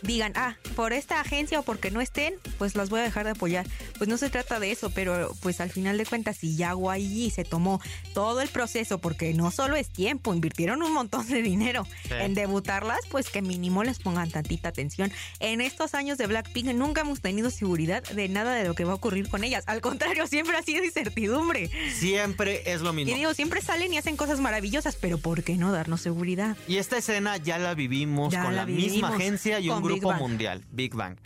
digan, 0.03 0.33
ah, 0.37 0.57
por 0.75 0.93
esta 0.93 1.21
agencia 1.21 1.61
o 1.61 1.63
porque 1.63 1.91
no 1.91 2.01
estén, 2.01 2.35
pues 2.59 2.75
las 2.77 2.91
voy 2.91 3.01
a 3.01 3.05
dejar 3.05 3.25
de 3.25 3.31
apoyar. 3.33 3.67
Pues 3.99 4.09
no 4.09 4.17
se 4.17 4.31
trata 4.31 4.61
de 4.61 4.71
eso, 4.71 4.91
pero 4.91 5.35
pues 5.41 5.61
al 5.61 5.71
final 5.71 5.99
de 5.99 6.07
cuentas, 6.07 6.37
si 6.39 6.57
Yaguayí 6.57 7.31
se 7.31 7.45
tomó 7.45 7.81
todo 8.15 8.41
el 8.41 8.49
proceso, 8.49 8.99
porque 8.99 9.33
no 9.35 9.51
solo 9.51 9.77
es 9.77 9.89
tiempo, 9.91 10.35
invirtieron 10.35 10.83
un 10.83 10.93
montón 10.93 11.27
de 11.29 11.43
dinero 11.43 11.87
Sí. 12.05 12.15
en 12.21 12.35
debutarlas, 12.35 13.01
pues 13.11 13.31
que 13.31 13.43
mínimo 13.43 13.85
les 13.85 13.99
pongan 13.99 14.31
tantita 14.31 14.69
atención. 14.69 15.11
En 15.41 15.61
estos 15.61 15.95
años 15.95 16.19
de 16.19 16.27
Blackpink 16.27 16.67
nunca 16.75 17.01
hemos 17.03 17.21
tenido 17.21 17.51
seguridad 17.51 18.03
de 18.03 18.29
nada 18.29 18.55
de 18.55 18.65
lo 18.65 18.75
que 18.75 18.85
va 18.85 18.93
a 18.93 18.97
ocurrir 18.97 19.29
con 19.29 19.45
ellas. 19.45 19.65
Al 19.67 19.81
contrario, 19.81 20.27
siempre 20.29 20.57
ha 20.57 20.63
sido 20.63 20.85
incertidumbre. 20.85 21.71
Siempre 21.99 22.63
es 22.73 22.81
lo 22.83 22.91
Y 22.93 22.97
mismo. 22.97 23.15
digo, 23.17 23.35
siempre 23.35 23.61
salen 23.63 23.93
y 23.95 23.99
hacen 23.99 24.17
cosas 24.17 24.41
maravillosas, 24.41 24.97
pero 24.97 25.19
¿por 25.19 25.43
qué 25.43 25.57
no 25.57 25.73
darnos 25.73 26.01
seguridad? 26.03 26.57
Y 26.69 26.77
esta 26.77 26.99
escena 26.99 27.37
ya 27.39 27.59
la 27.59 27.75
vivimos 27.75 28.33
Ya 28.33 28.43
con 28.45 28.55
la 28.55 28.67
misma 28.67 29.09
agencia 29.09 29.59
y 29.61 29.69
un 29.69 29.77
con 29.77 29.83
grupo 29.85 29.96
Bang. 30.03 30.19
mundial, 30.21 30.65
Big 30.71 30.95
Bang. 30.95 31.17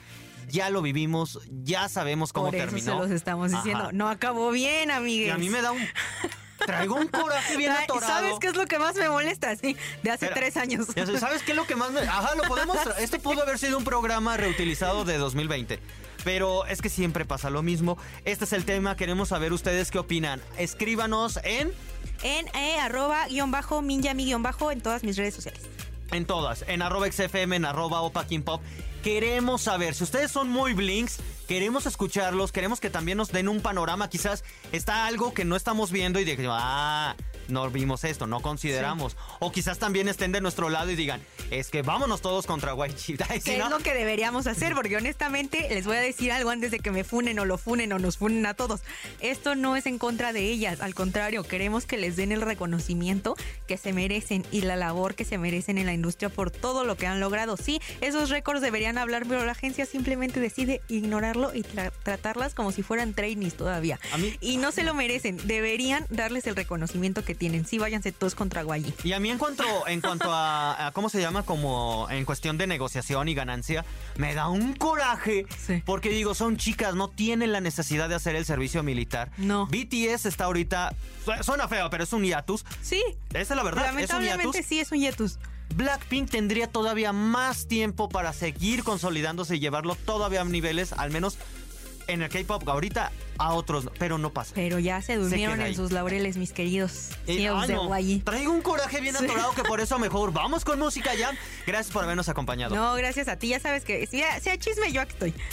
Ya 0.49 0.69
lo 0.71 0.83
vivimos, 0.83 1.39
ya 1.62 1.89
sabemos 1.89 2.33
cómo 2.33 2.47
Por 2.47 2.57
eso 2.57 2.65
terminó. 2.67 2.93
se 2.95 2.99
los 2.99 3.11
estamos 3.12 3.53
diciendo. 3.53 3.85
Ajá. 3.85 3.93
No 3.93 4.09
acabó 4.09 4.50
bien, 4.50 4.91
amigues. 4.91 5.29
Y 5.29 5.31
a 5.31 5.39
mí 5.39 5.49
me 5.49 5.62
da 5.62 5.73
un. 5.73 5.87
Traigo 6.67 6.97
un 6.97 7.09
coraje 7.09 7.57
bien 7.57 7.73
atorado. 7.73 8.12
¿Sabes 8.12 8.35
qué 8.41 8.49
es 8.49 8.57
lo 8.57 8.67
que 8.67 8.79
más 8.79 8.95
me 8.97 9.09
molesta? 9.09 9.57
Sí, 9.57 9.77
de 10.03 10.11
hace 10.11 10.29
tres 10.29 10.57
años. 10.57 10.89
¿Sabes 11.19 11.43
qué 11.43 11.53
es 11.53 11.57
lo 11.57 11.67
que 11.67 11.77
más 11.77 11.91
me.? 11.91 12.00
Ajá, 12.00 12.35
lo 12.35 12.43
podemos. 12.45 12.77
Este 12.99 13.19
pudo 13.19 13.43
haber 13.43 13.59
sido 13.59 13.79
un 13.79 13.85
programa 13.85 14.37
reutilizado 14.37 15.05
de 15.05 15.19
2020. 15.19 15.79
Pero 16.25 16.67
es 16.67 16.83
que 16.83 16.91
siempre 16.91 17.25
pasa 17.25 17.49
lo 17.49 17.62
mismo. 17.62 17.97
Este 18.25 18.45
es 18.45 18.53
el 18.53 18.65
tema. 18.65 18.97
Queremos 18.97 19.31
saber 19.31 19.53
ustedes 19.53 19.91
qué 19.91 19.99
opinan. 19.99 20.43
Escríbanos 20.59 21.39
en. 21.45 21.73
En 22.23 22.49
eh, 22.49 22.79
arroba 22.79 23.27
guion 23.29 23.50
bajo, 23.50 23.81
minjami 23.81 24.27
guion 24.27 24.43
bajo 24.43 24.71
en 24.71 24.83
todas 24.83 25.03
mis 25.03 25.17
redes 25.17 25.35
sociales. 25.35 25.62
En 26.12 26.25
todas, 26.25 26.64
en 26.67 26.83
arroba 26.83 27.11
XFM, 27.11 27.57
en 27.57 27.64
arroba 27.64 28.00
Pop. 28.11 28.62
Queremos 29.02 29.62
saber, 29.62 29.95
si 29.95 30.05
ustedes 30.05 30.31
son 30.31 30.50
muy 30.50 30.75
blinks, 30.75 31.19
queremos 31.49 31.87
escucharlos, 31.87 32.52
queremos 32.52 32.81
que 32.81 32.90
también 32.90 33.17
nos 33.17 33.33
den 33.33 33.49
un 33.49 33.61
panorama. 33.61 34.11
Quizás 34.11 34.45
está 34.73 35.07
algo 35.07 35.33
que 35.33 35.45
no 35.45 35.57
estamos 35.57 35.90
viendo 35.90 36.21
y 36.21 36.25
digan, 36.25 36.47
ah, 36.50 37.17
no 37.50 37.69
vimos 37.71 38.04
esto, 38.04 38.26
no 38.26 38.40
consideramos. 38.40 39.16
O 39.38 39.52
quizás 39.52 39.78
también 39.78 40.09
estén 40.09 40.33
de 40.33 40.40
nuestro 40.40 40.69
lado 40.71 40.90
y 40.90 40.97
digan, 40.97 41.21
es 41.50 41.69
que 41.71 41.83
vámonos 41.83 42.21
todos 42.21 42.47
contra 42.47 42.71
¿Qué 43.45 43.59
¿no? 43.59 43.64
es 43.64 43.71
lo 43.71 43.78
que 43.78 43.95
deberíamos 43.95 44.47
hacer? 44.47 44.75
Porque 44.75 44.97
honestamente 44.97 45.66
les 45.71 45.85
voy 45.87 45.97
a 45.97 46.00
decir 46.00 46.33
algo 46.33 46.50
antes 46.50 46.71
de 46.71 46.78
que 46.78 46.90
me 46.90 47.04
funen 47.04 47.38
o 47.38 47.45
lo 47.45 47.59
funen 47.59 47.92
o 47.92 47.99
nos 47.99 48.16
funen 48.19 48.47
a 48.47 48.54
todos. 48.54 48.80
Esto 49.21 49.54
no 49.54 49.76
es 49.76 49.87
en 49.87 49.99
contra 49.99 50.33
de 50.33 50.42
ellas, 50.49 50.80
al 50.80 50.95
contrario, 50.95 51.42
queremos 51.45 51.87
que 51.87 51.97
les 51.97 52.16
den 52.16 52.33
el 52.33 52.40
reconocimiento 52.42 53.35
que 53.66 53.76
se 53.76 53.92
merecen 53.92 54.45
y 54.52 54.62
la 54.62 54.76
labor 54.76 55.14
que 55.14 55.25
se 55.25 55.38
merecen 55.38 55.78
en 55.78 55.87
la 55.87 55.92
industria 55.92 56.28
por 56.28 56.50
todo 56.50 56.85
lo 56.85 56.97
que 56.97 57.07
han 57.07 57.21
logrado. 57.21 57.57
Sí, 57.57 57.80
esos 58.00 58.30
récords 58.30 58.61
deberían 58.61 58.99
hablar, 58.99 59.25
pero 59.28 59.45
la 59.45 59.52
agencia 59.52 59.87
simplemente 59.87 60.40
decide 60.40 60.80
ignorarlo 60.88 61.54
y 61.54 61.62
tra- 61.62 61.92
tratarlas 62.02 62.54
como 62.54 62.73
si 62.73 62.83
fueran 62.83 63.14
trainees 63.14 63.54
todavía. 63.54 63.99
A 64.12 64.19
mí- 64.19 64.37
Y 64.40 64.57
no 64.59 64.73
se 64.73 64.85
lo 64.85 64.95
merecen, 64.95 65.38
deberían 65.47 66.07
darles 66.11 66.47
el 66.47 66.57
reconocimiento 66.57 67.25
que 67.25 67.35
tienen. 67.40 67.65
Sí, 67.67 67.78
váyanse 67.78 68.12
todos 68.12 68.34
contra 68.36 68.62
Guayi. 68.62 68.93
Y 69.02 69.12
a 69.15 69.19
mí 69.19 69.30
en 69.30 69.38
cuanto, 69.38 69.65
en 69.88 70.00
cuanto 70.02 70.30
a, 70.32 70.86
a, 70.86 70.93
¿cómo 70.93 71.08
se 71.08 71.21
llama? 71.21 71.43
Como 71.43 72.06
en 72.10 72.25
cuestión 72.26 72.58
de 72.58 72.67
negociación 72.67 73.28
y 73.28 73.34
ganancia, 73.34 73.84
me 74.17 74.34
da 74.34 74.49
un 74.49 74.75
coraje. 74.75 75.47
Sí. 75.58 75.82
Porque 75.86 76.10
digo, 76.10 76.34
son 76.34 76.58
chicas, 76.58 76.95
no 76.95 77.08
tienen 77.08 77.50
la 77.52 77.60
necesidad 77.62 78.10
de 78.10 78.15
hacer 78.15 78.36
el 78.36 78.45
servicio 78.45 78.82
militar. 78.82 79.30
No. 79.38 79.67
BTS 79.67 80.26
está 80.26 80.45
ahorita, 80.45 80.95
su- 81.25 81.43
suena 81.43 81.67
feo, 81.67 81.88
pero 81.88 82.04
es 82.04 82.12
un 82.12 82.23
hiatus. 82.25 82.65
Sí, 82.82 83.02
Esa 83.30 83.41
es 83.41 83.50
la 83.56 83.62
verdad, 83.62 83.84
es 83.86 83.91
un 83.91 83.95
lamentablemente 83.97 84.62
sí 84.62 84.78
es 84.80 84.93
un 84.93 84.99
hiatus. 84.99 85.38
Blackpink 85.75 86.28
tendría 86.28 86.67
todavía 86.67 87.12
más 87.12 87.69
tiempo 87.69 88.08
para 88.08 88.32
seguir 88.32 88.82
consolidándose 88.84 89.56
y 89.56 89.60
llevarlo 89.60 89.95
todavía 89.95 90.41
a 90.41 90.45
niveles, 90.45 90.93
al 90.93 91.10
menos 91.10 91.38
en 92.06 92.23
el 92.23 92.28
K-pop 92.28 92.69
ahorita, 92.69 93.13
a 93.39 93.54
otros, 93.54 93.89
pero 93.99 94.19
no 94.19 94.32
pasa. 94.32 94.52
Pero 94.54 94.78
ya 94.78 95.00
se 95.02 95.17
durmieron 95.17 95.60
en 95.63 95.75
sus 95.75 95.93
laureles, 95.93 96.36
mis 96.36 96.52
queridos 96.52 97.10
de 97.26 97.47
no. 97.73 97.86
Guayi. 97.86 98.21
Traigo 98.21 98.52
un 98.52 98.60
coraje 98.60 99.00
bien 99.00 99.17
atorado 99.17 99.52
que 99.54 99.63
por 99.63 99.80
eso 99.80 99.99
mejor 100.00 100.32
vamos 100.32 100.65
con 100.65 100.78
música 100.78 101.15
ya. 101.15 101.30
Gracias 101.67 101.93
por 101.93 102.04
habernos 102.04 102.28
acompañado. 102.28 102.75
No, 102.75 102.95
gracias 102.95 103.28
a 103.28 103.36
ti. 103.36 103.49
Ya 103.49 103.60
sabes 103.60 103.84
que 103.84 104.06
sea, 104.06 104.39
sea 104.41 104.58
chisme, 104.58 104.93
yo 104.93 105.00
aquí 105.00 105.13
estoy. 105.13 105.34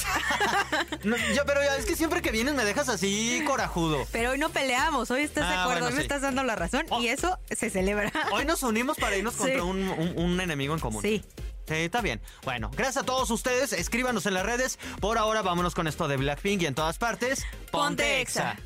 No, 1.04 1.16
ya, 1.34 1.46
pero 1.46 1.62
ya 1.62 1.76
es 1.78 1.86
que 1.86 1.96
siempre 1.96 2.22
que 2.22 2.32
vienes 2.32 2.54
me 2.54 2.66
dejas 2.66 2.90
así 2.90 3.42
corajudo. 3.46 4.06
Pero 4.12 4.32
hoy 4.32 4.38
no 4.38 4.50
peleamos. 4.50 5.10
Hoy 5.12 5.22
estás 5.22 5.48
de 5.48 5.54
Ah, 5.56 5.62
acuerdo. 5.64 5.82
bueno, 5.82 5.88
hoy 5.88 5.94
me 5.96 6.02
estás 6.02 6.22
dando 6.22 6.44
la 6.44 6.56
razón. 6.56 6.86
Oh. 6.90 7.00
Y 7.02 7.08
eso 7.08 7.38
se 7.50 7.70
celebra. 7.70 8.12
Hoy 8.32 8.46
nos 8.46 8.64
unimos 8.64 8.98
para 8.98 9.16
irnos 9.16 9.34
Sí. 9.38 9.40
contra 9.40 9.64
un, 9.64 9.88
un- 9.90 10.14
un 10.18 10.42
enemigo 10.42 10.74
en 10.74 10.80
común. 10.80 11.02
Sí. 11.02 11.24
Sí, 11.68 11.74
está 11.76 12.02
bien. 12.02 12.22
Bueno, 12.44 12.72
gracias 12.72 13.04
a 13.04 13.06
todos 13.06 13.30
ustedes. 13.30 13.74
Escríbanos 13.74 14.26
en 14.26 14.34
las 14.34 14.46
redes. 14.46 14.80
Por 15.02 15.18
ahora, 15.18 15.42
vámonos 15.42 15.76
con 15.76 15.88
esto 15.88 16.08
de 16.08 16.18
Blackpink 16.18 16.62
y 16.62 16.66
en 16.66 16.76
todas 16.76 16.98
partes. 16.98 17.46
Ponte 17.72 18.22
Exa. 18.22 18.58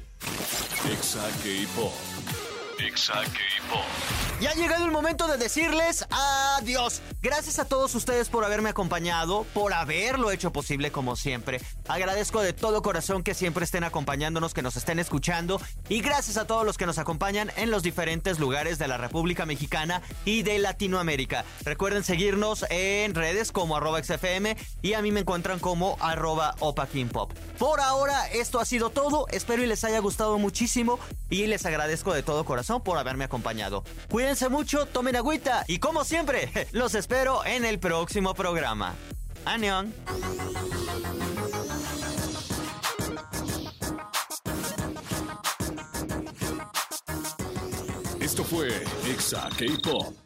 Exa 0.92 1.28
K-Pop. 1.44 2.11
Exa. 2.82 3.22
Ya 4.40 4.50
ha 4.50 4.56
llegado 4.56 4.86
el 4.86 4.92
momento 4.92 5.28
de 5.28 5.38
decirles 5.38 6.04
adiós. 6.10 7.02
Gracias 7.22 7.60
a 7.60 7.66
todos 7.66 7.94
ustedes 7.94 8.28
por 8.28 8.44
haberme 8.44 8.70
acompañado, 8.70 9.46
por 9.54 9.72
haberlo 9.72 10.32
hecho 10.32 10.52
posible 10.52 10.92
como 10.92 11.16
siempre. 11.16 11.62
Agradezco 11.88 12.42
de 12.42 12.54
todo 12.54 12.82
corazón 12.82 13.22
que 13.22 13.36
siempre 13.36 13.66
estén 13.66 13.84
acompañándonos, 13.84 14.56
que 14.56 14.64
nos 14.64 14.78
estén 14.78 14.98
escuchando. 14.98 15.62
Y 15.90 16.02
gracias 16.02 16.38
a 16.38 16.48
todos 16.48 16.66
los 16.66 16.80
que 16.80 16.88
nos 16.88 16.98
acompañan 16.98 17.52
en 17.56 17.70
los 17.70 17.84
diferentes 17.84 18.40
lugares 18.40 18.80
de 18.80 18.88
la 18.88 18.98
República 18.98 19.46
Mexicana 19.46 20.02
y 20.26 20.42
de 20.42 20.58
Latinoamérica. 20.58 21.46
Recuerden 21.64 22.04
seguirnos 22.04 22.66
en 22.72 23.14
redes 23.14 23.52
como 23.52 23.78
arroba 23.78 24.04
XFM 24.04 24.58
y 24.82 24.94
a 24.94 25.04
mí 25.04 25.12
me 25.12 25.20
encuentran 25.20 25.60
como 25.60 25.98
arroba 26.00 26.56
Pop. 27.12 27.32
Por 27.60 27.80
ahora, 27.80 28.28
esto 28.32 28.60
ha 28.60 28.66
sido 28.66 28.90
todo. 28.90 29.28
Espero 29.28 29.64
y 29.64 29.68
les 29.68 29.84
haya 29.84 30.00
gustado 30.00 30.40
muchísimo 30.40 31.00
y 31.30 31.46
les 31.46 31.64
agradezco 31.68 32.12
de 32.12 32.24
todo 32.24 32.44
corazón 32.44 32.71
por 32.80 32.98
haberme 32.98 33.26
acompañado. 33.26 33.84
Cuídense 34.10 34.50
mucho, 34.50 34.86
tomen 34.86 35.16
agüita 35.16 35.66
y 35.68 35.80
como 35.80 36.04
siempre, 36.04 36.50
los 36.72 36.96
espero 36.96 37.46
en 37.46 37.66
el 37.66 37.80
próximo 37.80 38.34
programa. 38.34 38.96
Anion. 39.46 39.94
Esto 48.20 48.44
fue 48.44 48.70
Exa 49.08 49.50
K-Pop. 49.58 50.21